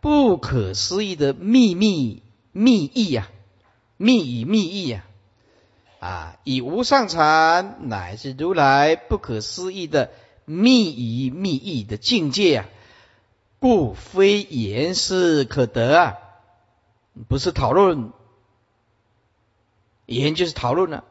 [0.00, 3.28] 不可思议的秘密密意呀，
[3.96, 5.04] 密语密意呀，
[6.00, 6.36] 啊！
[6.42, 10.10] 以无上禅，乃是如来不可思议的
[10.44, 12.66] 密语密意的境界啊，
[13.60, 16.14] 故非言是可得啊，
[17.26, 18.12] 不是讨论，
[20.06, 21.04] 言就是讨论了，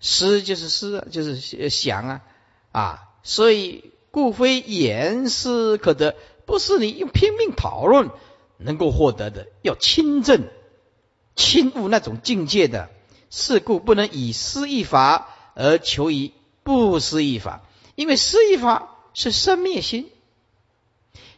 [0.00, 2.20] 思就是思，就是想啊，
[2.72, 3.04] 啊。
[3.22, 6.16] 所以，故非言思可得，
[6.46, 8.10] 不是你用拼命讨论
[8.56, 9.48] 能够获得的。
[9.62, 10.48] 要亲证、
[11.34, 12.90] 亲悟那种境界的，
[13.28, 17.62] 是故不能以思一法而求于不思一法，
[17.96, 20.10] 因为思一法是生灭心。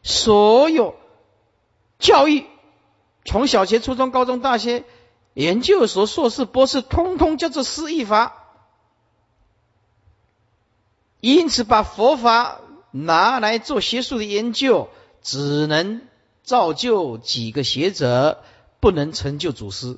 [0.03, 0.95] 所有
[1.99, 2.45] 教育，
[3.31, 4.83] 从小学、初中、高中、大学、
[5.35, 8.45] 研究所、硕士、博士，通通叫做思义法。
[11.21, 12.61] 因此，把佛法
[12.91, 14.89] 拿来做学术的研究，
[15.23, 16.03] 只能
[16.43, 18.43] 造就几个学者，
[18.81, 19.97] 不能成就祖师。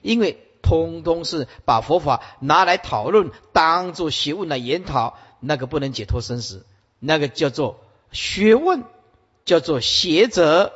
[0.00, 6.64] 因为通通是把佛法拿来讨论，当做学问来研讨，那个不能解脱生死，
[7.00, 7.80] 那个叫做
[8.12, 8.84] 学问，
[9.44, 10.72] 叫做学者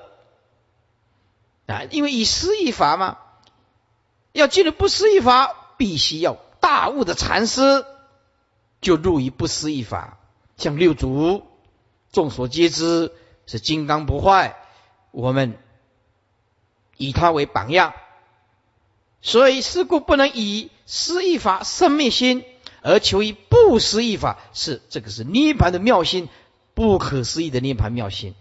[1.71, 1.83] 啊。
[1.91, 3.19] 因为以思一法嘛，
[4.33, 7.85] 要进入不思一法，必须要大悟的禅师。
[8.81, 10.17] 就入于不思议法，
[10.57, 11.47] 像六祖，
[12.13, 13.13] 众所皆知
[13.45, 14.57] 是金刚不坏，
[15.11, 15.59] 我们
[16.97, 17.93] 以他为榜样，
[19.21, 22.43] 所以是故不能以思一法生灭心，
[22.81, 26.31] 而求以不思议法，是这个是涅盘的妙心，
[26.73, 28.35] 不可思议的涅盘妙心，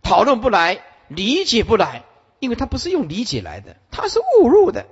[0.00, 2.06] 讨论不来，理解不来，
[2.46, 4.86] 因为它不是用理解来的，它是误入的，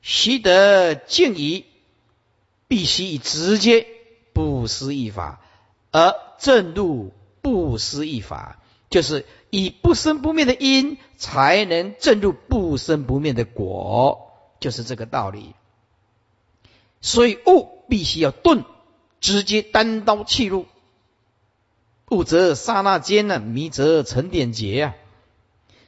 [0.00, 1.66] 习得静疑。
[2.70, 3.86] 必须以直接
[4.34, 5.40] 不思议法，
[5.90, 8.60] 而正入不思议法，
[8.90, 15.54] 就是以不生不灭的因，才能正入不生不灭的果，就是这个道理。
[17.00, 18.66] 所以悟必须要顿，
[19.18, 20.66] 直接单刀切入。
[22.10, 24.94] 悟则刹那间呢，迷则成点劫啊。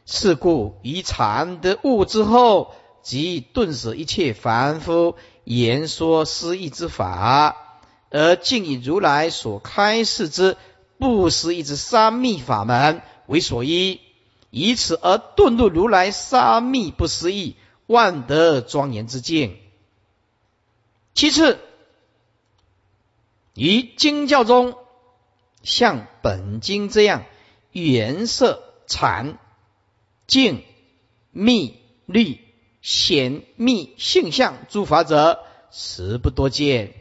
[0.07, 5.16] 是故以禅得悟之后，即顿舍一切凡夫。
[5.44, 7.57] 言说失意之法，
[8.11, 10.57] 而竟以如来所开示之
[10.98, 14.01] 不思议之三密法门为所依，
[14.51, 19.57] 以此而顿入如来三密不思议万德庄严之境。
[21.14, 21.59] 其次，
[23.55, 24.76] 于经教中，
[25.62, 27.24] 像本经这样
[27.72, 29.38] 圆色禅
[30.31, 30.62] 净
[31.33, 31.74] 密
[32.07, 32.39] 律。
[32.83, 36.95] 显密性相诸法者，实不多见。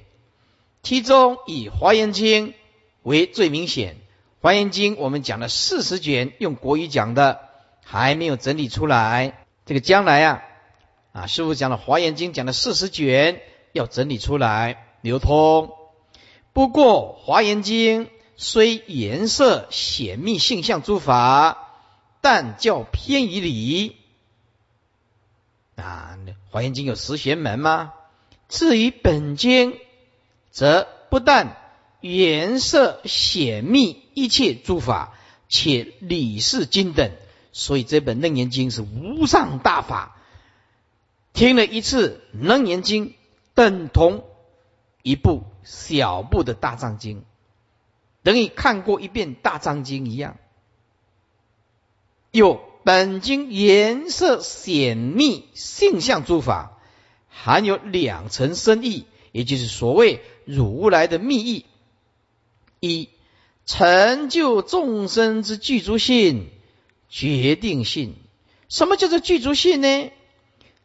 [0.83, 2.49] 其中以《华严经》
[3.01, 3.93] 为最明显。
[4.41, 7.39] 《华严经》我们讲了四十卷，用国语讲的，
[7.85, 9.45] 还没有整理出来。
[9.65, 10.43] 这个将来啊，
[11.13, 15.71] 啊，师傅讲了《华严经》，讲了四十卷，要整理出来流通。
[16.51, 18.05] 不过，《华严经》
[18.35, 21.68] 虽颜色显密性相诸法，
[22.21, 23.95] 但较偏于理。
[25.75, 26.17] 啊，
[26.51, 27.93] 《华严经》有十玄门吗？
[28.47, 29.77] 至于本经，
[30.51, 31.55] 则不但
[32.01, 35.13] 颜色显密一切诸法，
[35.47, 37.11] 且理事经等，
[37.51, 40.17] 所以这本《楞严经》是无上大法。
[41.31, 43.09] 听了一次《楞严经》，
[43.53, 44.25] 等同
[45.03, 47.23] 一部小部的大藏经，
[48.23, 50.37] 等于看过一遍大藏经一样。
[52.31, 52.67] 有。
[52.81, 56.79] 本经颜色显密性相诸法，
[57.27, 61.65] 含有两层深意，也就是所谓如来的密意：
[62.79, 63.09] 一、
[63.65, 66.47] 成就众生之具足性、
[67.09, 68.15] 决定性。
[68.69, 70.09] 什么叫做具足性呢？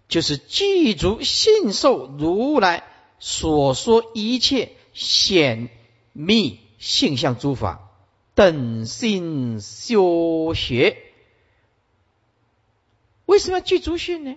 [0.08, 2.84] 就是具足信受如来
[3.18, 5.70] 所说一切显
[6.12, 7.88] 密性相诸法
[8.34, 10.98] 等性修学。
[13.26, 14.36] 为什么要具足性呢？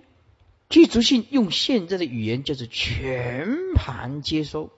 [0.68, 4.70] 具足性用现在的语言叫做全盘接收，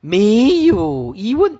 [0.00, 1.58] 没有疑问。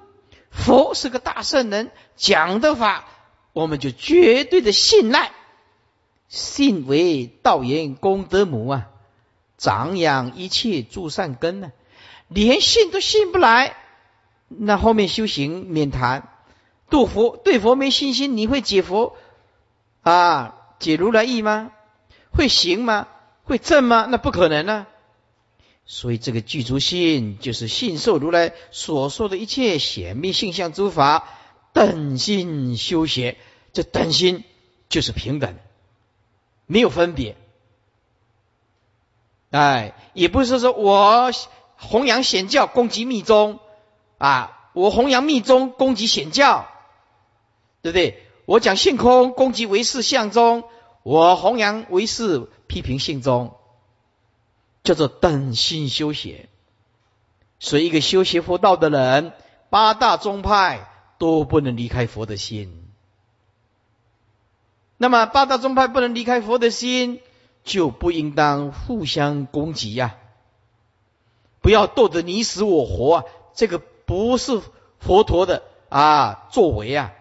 [0.50, 3.08] 佛是个大圣人，讲的法
[3.52, 5.30] 我们就绝对的信赖。
[6.26, 8.90] 信为道言功德母啊，
[9.56, 11.70] 长养一切诸善根呢。
[12.26, 13.76] 连信都信不来，
[14.48, 16.28] 那后面修行免谈。
[16.90, 19.16] 度佛对佛没信心，你会解佛？
[20.08, 21.70] 啊，解如来意吗？
[22.30, 23.08] 会行吗？
[23.44, 24.06] 会正吗？
[24.08, 24.86] 那不可能呢。
[25.84, 31.28] 所以这个具足心就是信受如来所说的一切显密性相诸法，
[31.74, 33.36] 等心修学。
[33.74, 34.44] 这等心
[34.88, 35.56] 就是平等，
[36.64, 37.36] 没有分别。
[39.50, 41.30] 哎，也不是说我
[41.76, 43.60] 弘扬显教攻击密宗
[44.16, 46.66] 啊，我弘扬密宗攻击显教，
[47.82, 48.24] 对不对？
[48.48, 50.64] 我讲性空攻击唯识相宗，
[51.02, 53.52] 我弘扬唯识批评性宗，
[54.82, 56.48] 叫做等心修学。
[57.58, 59.34] 所以，一个修学佛道的人，
[59.68, 60.88] 八大宗派
[61.18, 62.88] 都不能离开佛的心。
[64.96, 67.20] 那么，八大宗派不能离开佛的心。
[67.64, 70.16] 就不应当互相攻击呀！
[71.60, 73.24] 不要斗得你死我活啊！
[73.52, 74.62] 这个不是
[74.98, 77.12] 佛陀的啊作为啊，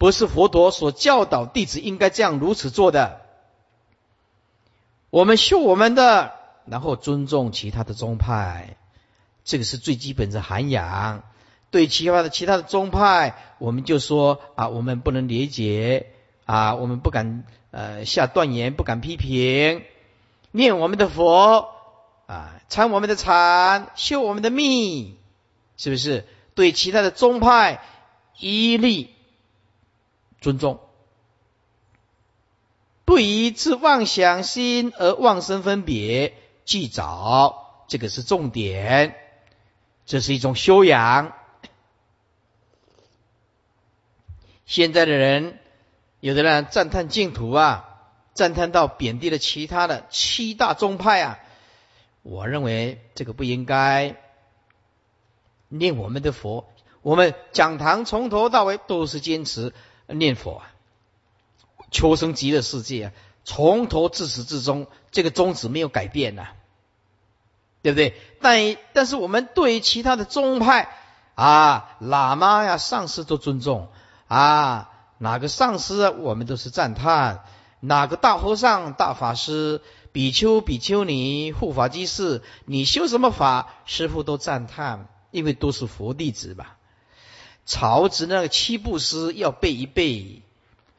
[0.00, 3.20] 不是佛陀所教导弟子应该这样如此做的。
[5.10, 6.32] 我们修我们的，
[6.64, 8.78] 然后尊重其他的宗派，
[9.44, 11.22] 这个是最基本的涵养。
[11.70, 16.06] 对其他的其他的宗派，我们就说啊，我们不能理解
[16.46, 17.44] 啊，我们不敢。
[17.70, 19.84] 呃，下断言不敢批评，
[20.50, 21.68] 念我们的佛
[22.26, 25.18] 啊，参我们的禅，修我们的密，
[25.76, 26.26] 是不是？
[26.54, 27.80] 对其他的宗派
[28.38, 29.10] 一律
[30.40, 30.80] 尊重，
[33.04, 36.34] 不以自妄想心而妄生分别，
[36.64, 39.16] 记早，这个是重点，
[40.06, 41.32] 这是一种修养。
[44.66, 45.58] 现在的人。
[46.22, 47.98] 有的人赞叹净土啊，
[48.34, 51.38] 赞叹到贬低了其他的七大宗派啊，
[52.20, 54.16] 我认为这个不应该。
[55.68, 56.68] 念我们的佛，
[57.00, 59.72] 我们讲堂从头到尾都是坚持
[60.12, 60.72] 念佛啊，
[61.90, 63.12] 求生极乐世界啊，
[63.44, 66.48] 从头至始至终，这个宗旨没有改变呐，
[67.82, 68.14] 对不对？
[68.40, 70.88] 但但是我们对其他的宗派
[71.34, 73.88] 啊，喇嘛呀、上师都尊重
[74.28, 74.90] 啊。
[75.22, 77.44] 哪个上师，我们都是赞叹；
[77.80, 79.82] 哪个大和尚、大法师、
[80.12, 86.78] 比丘、比丘尼、护法居士，你修什么法，师傅都赞叹，因为都是佛弟子吧。
[87.70, 90.42] 曹植那个七步诗要背一背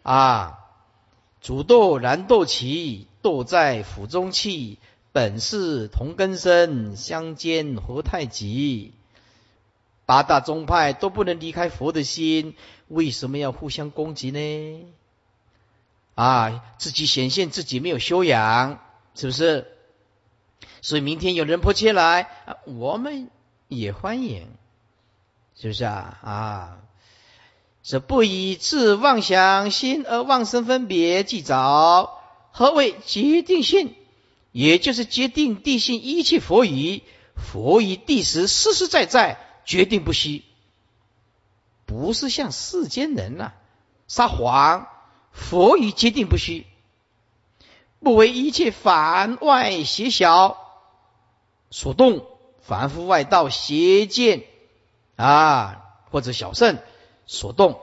[0.03, 0.59] 啊：
[1.41, 4.77] 煮豆燃豆萁，豆在釜中泣，
[5.11, 8.93] 本是同根生，相煎何太急。
[10.05, 12.55] 八大宗派都不能离开佛的心，
[12.87, 14.85] 为什么要互相攻击呢？
[16.15, 18.79] 啊，自己显现自己没有修养，
[19.13, 19.67] 是不是？
[20.81, 22.29] 所以明天有人破切来，
[22.63, 23.29] 我们
[23.67, 24.47] 也欢迎，
[25.55, 26.17] 是不是啊？
[26.23, 26.77] 啊，
[27.83, 32.11] 是不以自妄想心而妄生分别，即着。
[32.51, 33.95] 何为决定性？
[34.51, 37.03] 也就是决定地性一切佛语，
[37.35, 39.39] 佛语地时实实在在。
[39.63, 40.43] 决定不息，
[41.85, 43.53] 不是像世间人呐
[44.07, 44.87] 撒谎。
[45.31, 46.65] 佛语决定不虚，
[48.01, 50.57] 不为一切凡外邪小
[51.69, 52.25] 所动，
[52.59, 54.43] 凡夫外道邪见
[55.21, 56.79] 啊，或者小圣
[57.25, 57.79] 所动。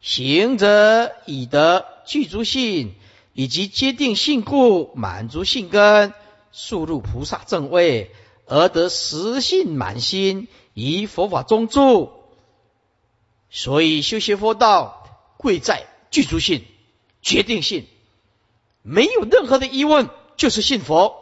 [0.00, 2.94] 行者以得具足性，
[3.32, 6.12] 以及决定性故，满足性根，
[6.52, 8.14] 速入菩萨正位。
[8.46, 12.12] 而得实性满心，以佛法中住。
[13.48, 15.06] 所以修学佛道，
[15.38, 16.64] 贵在具足性、
[17.22, 17.86] 决定性，
[18.82, 21.21] 没有任何的疑问，就是信佛。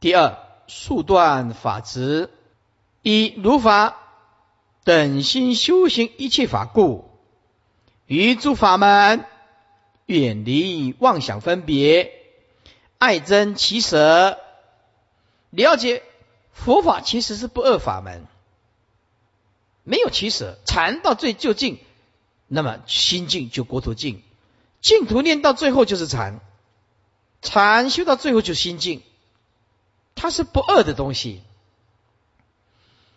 [0.00, 0.38] 第二，
[0.68, 2.30] 速断法执，
[3.02, 3.96] 以如法
[4.84, 7.10] 等心修行一切法故，
[8.06, 9.24] 于诸法门
[10.06, 12.12] 远离妄想分别。
[12.98, 14.38] 爱憎其舍，
[15.50, 16.02] 了解
[16.52, 18.26] 佛法其实是不二法门，
[19.84, 21.78] 没有其舍，禅到最究竟，
[22.46, 24.22] 那么心境就国土净，
[24.80, 26.40] 净土念到最后就是禅，
[27.40, 29.02] 禅修到最后就心境，
[30.18, 31.42] 它是不二的东西。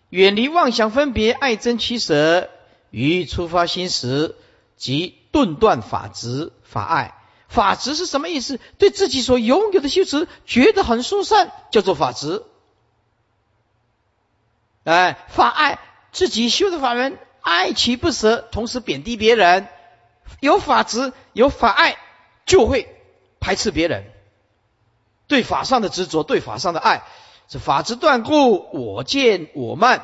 [0.10, 2.50] 远离妄想分别，爱憎其舍，
[2.90, 4.36] 于出发心时
[4.78, 7.16] 即顿断法执法爱。
[7.48, 8.60] 法执是什么意思？
[8.78, 12.44] 对自己所拥有的修持觉得很殊胜，叫做法执。
[14.84, 15.80] 哎，法爱
[16.12, 19.68] 自己修的法门，爱其不舍，同时贬低别人。
[20.40, 21.98] 有法执，有法爱，
[22.46, 22.94] 就会
[23.40, 24.11] 排斥别人。
[25.32, 27.04] 对法上的执着，对法上的爱，
[27.48, 30.04] 是法执断故，我见我慢，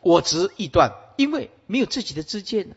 [0.00, 2.74] 我执亦断，因为没有自己的知见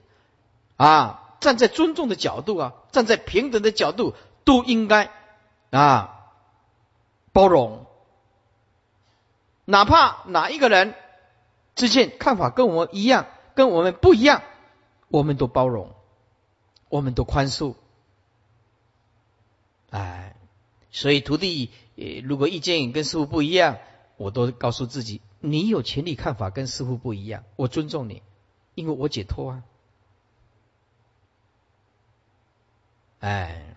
[0.77, 1.25] 啊。
[1.39, 5.09] 站在尊重的角度啊，站在平等的角度，都应该
[5.71, 6.27] 啊
[7.31, 7.87] 包容，
[9.65, 10.93] 哪怕哪一个人
[11.73, 13.25] 之间看法跟我们一样，
[13.55, 14.43] 跟我们不一样，
[15.07, 15.95] 我们都包容，
[16.89, 17.73] 我们都宽恕。
[19.89, 20.28] 哎，
[20.91, 21.69] 所以徒弟
[22.23, 23.77] 如果意见跟师傅不一样，
[24.17, 28.21] 我都告诉自己，你有权利看法跟师傅不一样，我尊重你，
[28.75, 29.63] 因为我解脱啊。
[33.19, 33.75] 哎，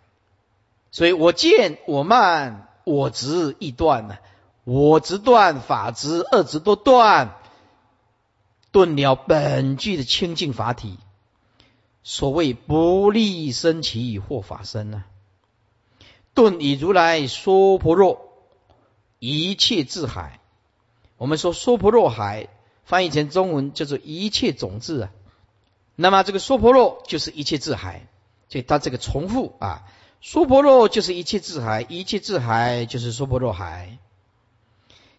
[0.91, 4.19] 所以我见我慢我执亦断呢，
[4.65, 7.37] 我执断法执二执都断，
[8.71, 10.99] 顿了本具的清净法体。
[12.05, 15.05] 所谓不立生起或法身呢，
[16.35, 18.33] 顿以如来说婆若
[19.18, 20.41] 一切智海。
[21.16, 22.49] 我们说说婆若海，
[22.85, 25.11] 翻译成中文叫做一切种子啊。
[25.97, 28.09] 那么这个说婆若就是一切智海。
[28.49, 29.85] 所以它这个重复啊，
[30.20, 33.97] 娑婆若就是一切智海，一切智海就是娑婆若海，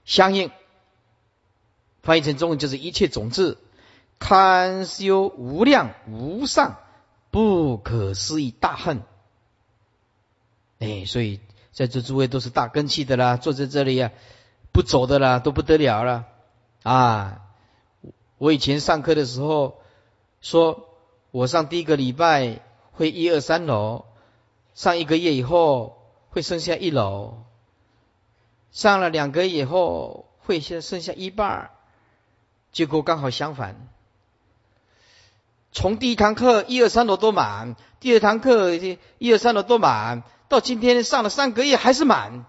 [0.06, 0.52] 相应
[2.04, 3.58] 翻译成中文就是一切种子，
[4.20, 6.78] 堪修无量无上
[7.32, 9.02] 不可思议大恨。
[10.84, 11.40] 哎，所以
[11.72, 14.12] 在座诸位都是大根器的啦，坐在这里呀，
[14.72, 16.26] 不走的啦，都不得了了
[16.84, 17.42] 啊！
[18.38, 19.80] 我以前上课的时候
[20.42, 20.90] 说，
[21.32, 22.60] 我上第一个礼拜。
[22.96, 24.06] 会一二三楼，
[24.76, 25.98] 上一个月以后
[26.30, 27.40] 会剩下一楼，
[28.72, 31.72] 上了两个月以后会先剩下一半，
[32.72, 33.88] 结果刚好相反。
[35.72, 38.76] 从第一堂课一二三楼都满，第二堂课
[39.18, 40.22] 一二三楼都满，
[40.54, 42.46] 到今天上了三个月还是满，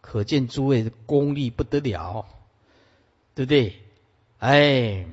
[0.00, 2.26] 可见诸位的功力不得了，
[3.34, 3.82] 对不对？
[4.38, 5.04] 哎，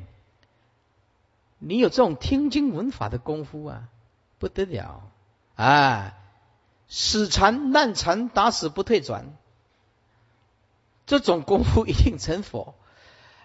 [1.57, 3.89] 你有这种听经闻法的功夫啊！
[4.38, 5.09] 不得了
[5.55, 6.13] 啊！
[6.88, 9.36] 死缠烂缠，打死不退转。
[11.07, 12.76] 这种功夫一定成佛。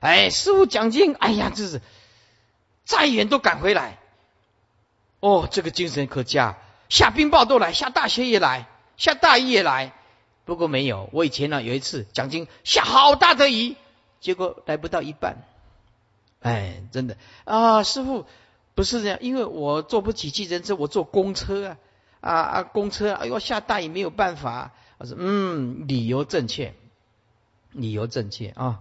[0.00, 1.80] 哎，师傅讲经，哎呀，这是
[2.84, 3.98] 再远都赶回来。
[5.20, 6.58] 哦，这个精神可嘉，
[6.88, 8.66] 下冰雹都来，下大雪也来，
[8.96, 9.92] 下大雨也来。
[10.44, 13.76] 不过没有，我以前呢有一次奖金，下好大的雨，
[14.20, 15.44] 结果来不到一半。
[16.40, 18.26] 哎，真的啊，师傅。
[18.74, 21.76] 不是这样，因为我坐不起计程车，我坐公车啊
[22.20, 22.62] 啊啊！
[22.62, 24.70] 公车，哎呦，下大雨没有办法。
[24.98, 26.74] 我说，嗯，理由正确，
[27.72, 28.78] 理由正确啊，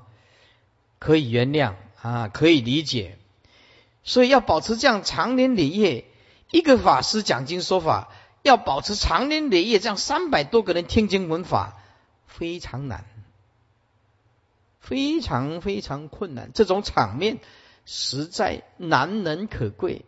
[0.99, 3.17] 可以原谅啊，可以理解。
[4.03, 6.05] 所以要保持这样长年累月，
[6.51, 8.09] 一个法师讲经说法，
[8.41, 11.77] 要保持长年累月这样三百多个人听经闻法，
[12.25, 13.05] 非常难，
[14.79, 16.51] 非常非常困难。
[16.53, 17.39] 这种场面。
[17.89, 20.03] 实在难能可贵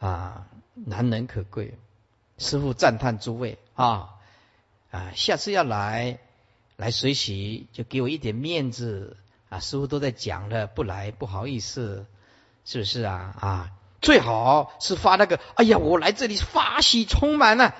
[0.00, 1.78] 啊，难能可贵。
[2.36, 4.10] 师傅赞叹诸位啊
[4.90, 6.18] 啊，下次要来
[6.76, 9.16] 来随喜，就给我一点面子
[9.48, 9.60] 啊。
[9.60, 12.04] 师傅都在讲了，不来不好意思，
[12.66, 13.72] 是不是啊啊？
[14.00, 17.74] 最好是发那个，哎呀，我来这里发喜充满了，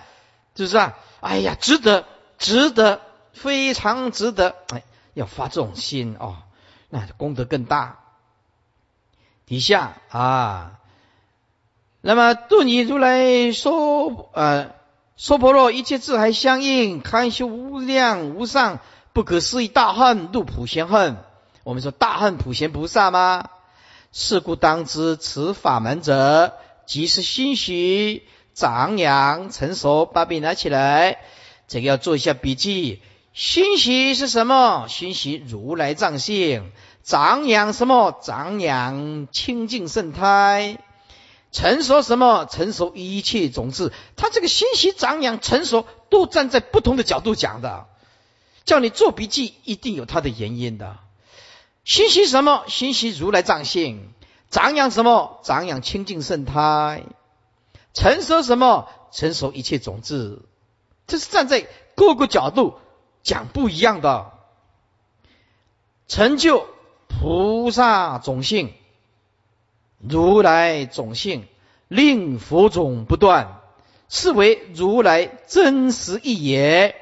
[0.55, 0.99] 是不是啊？
[1.21, 2.05] 哎呀，值得，
[2.39, 3.01] 值得，
[3.33, 4.57] 非常值得。
[4.69, 4.83] 哎，
[5.15, 6.37] 要发这种心哦，
[6.89, 7.99] 那功德更大。
[9.47, 10.79] 底下啊，
[12.01, 14.73] 那么度你如来说，呃，
[15.17, 18.79] 说婆罗一切智还相应，堪修无量无上
[19.13, 21.17] 不可思议大恨入普贤恨。
[21.65, 23.51] 我们说大恨普贤菩萨吗？
[24.13, 26.55] 是故当知此法门者，
[26.85, 30.05] 即是心许长养成熟。
[30.05, 31.19] 把笔拿起来，
[31.69, 33.03] 这个要做一下笔记。
[33.33, 34.89] 心许是什么？
[34.89, 36.73] 心许如来藏性。
[37.05, 38.19] 长养什么？
[38.21, 40.79] 长养清净圣胎，
[41.53, 42.47] 成熟什么？
[42.47, 43.93] 成熟一切种子。
[44.17, 47.87] 他这个心息长养成熟，都站在不同的角度讲的。
[48.65, 50.99] 叫你做笔记，一定有他的原因的。
[51.91, 52.63] 心息什么？
[52.69, 54.13] 心息如来藏性。
[54.49, 55.41] 长养什么？
[55.43, 57.03] 长养清净圣胎。
[57.95, 58.87] 成熟什么？
[59.11, 60.45] 成熟一切种子。
[61.09, 61.67] 这是站在
[61.97, 62.77] 各个角度
[63.25, 64.31] 讲不一样的
[66.07, 66.65] 成就。
[67.09, 68.73] 菩萨种性，
[69.99, 71.49] 如来种性，
[71.89, 73.61] 令佛种不断，
[74.09, 76.95] 是为如来真实义也。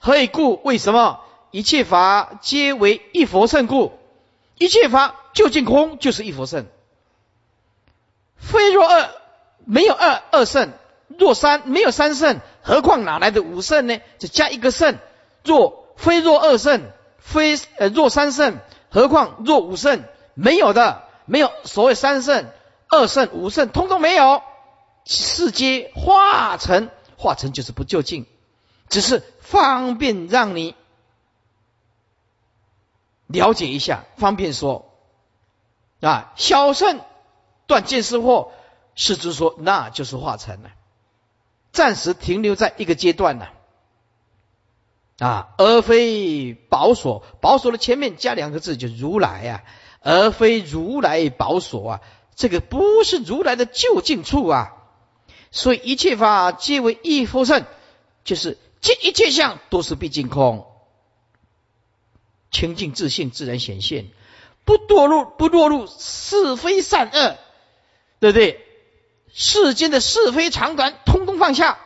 [0.00, 0.60] 何以故？
[0.64, 1.20] 为什么？
[1.52, 3.92] 一切法皆为一佛圣故。
[4.56, 6.66] 一切法究竟空，就是一佛圣。
[8.36, 9.10] 非若二，
[9.64, 10.70] 没有二二圣；
[11.18, 12.40] 若三，没有三圣。
[12.62, 14.00] 何况哪来的五圣呢？
[14.18, 14.96] 就加一个圣。
[15.44, 16.82] 若非若二圣，
[17.18, 18.58] 非呃若三圣。
[18.90, 22.46] 何况若五圣没有的，没有所谓三圣、
[22.88, 24.42] 二圣、五圣，通通没有，
[25.04, 28.26] 世界化成化成就是不究竟，
[28.88, 30.76] 只是方便让你
[33.34, 34.90] 了解一下，方便说。
[36.00, 37.00] 啊，小圣
[37.66, 38.48] 断见思惑，
[38.94, 40.70] 是指说那就是化成了，
[41.72, 43.52] 暂时停留在一个阶段了。
[45.18, 49.62] 啊，而非保所，保所的前面加两个字，就如来啊，
[50.00, 52.00] 而非如来保所啊，
[52.34, 54.74] 这个不是如来的就近处啊，
[55.52, 57.64] 所以一切法皆为一佛圣，
[58.24, 60.66] 就是这一切相都是毕竟空，
[62.54, 64.06] 清净自信自然显现，
[64.64, 67.36] 不堕入不落入是非善恶，
[68.20, 68.64] 对不对？
[69.34, 71.78] 世间的是非长短，通通放下，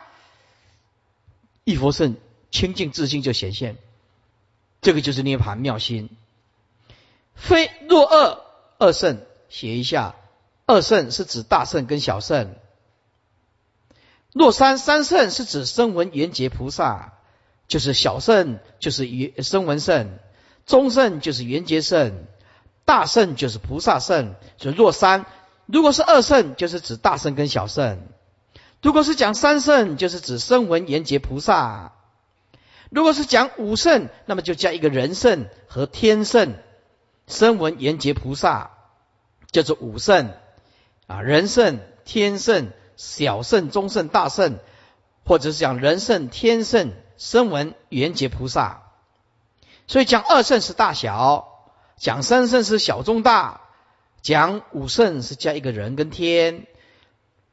[1.63, 2.15] 一佛圣。
[2.51, 3.77] 清净自信就显现，
[4.81, 6.09] 这个就是涅盘妙心。
[7.35, 8.41] 非若二
[8.79, 10.15] 二圣，写一下，
[10.65, 12.55] 二圣是指大圣跟小圣。
[14.33, 17.13] 若三三圣是指声闻缘觉菩萨，
[17.67, 20.17] 就是小圣就是缘声闻圣，
[20.69, 22.27] 中圣就是缘觉圣，
[22.85, 24.35] 大圣就是菩萨圣。
[24.57, 25.25] 就若三，
[25.65, 27.97] 如果是二圣，就是指大圣跟小圣；
[28.79, 31.93] 如果是讲三圣，就是指声闻缘觉菩萨。
[32.91, 36.53] 如果是讲五圣，那么就加一个人圣和天圣，
[37.25, 38.69] 声闻缘觉菩萨
[39.51, 40.33] 叫做五圣
[41.07, 44.59] 啊，人圣、天圣、小圣、中圣、大圣，
[45.25, 48.83] 或者是讲人圣、天圣、声闻缘觉菩萨。
[49.89, 51.47] 所以讲二圣是大小，
[51.97, 53.61] 讲三圣是小中大，
[54.21, 56.67] 讲五圣是加一个人跟天，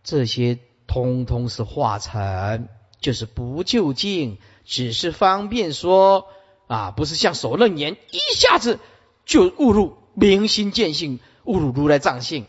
[0.05, 2.69] 这些通通是化成，
[3.01, 4.37] 就是不究竟。
[4.67, 6.27] 只是方便说
[6.67, 8.81] 啊，不是像手楞严一下子
[9.25, 12.45] 就误入明心见性，误入如来藏性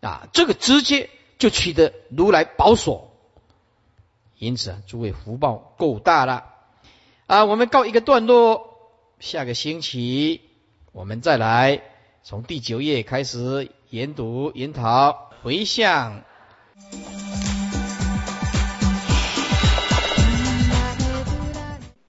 [0.00, 3.12] 啊，这个直接就取得如来宝所。
[4.38, 6.44] 因此啊，诸位福报够大了
[7.26, 7.44] 啊！
[7.44, 8.75] 我们告一个段落，
[9.18, 10.42] 下个星期
[10.92, 11.82] 我们再来
[12.22, 16.22] 从第九页开始研读研讨回向。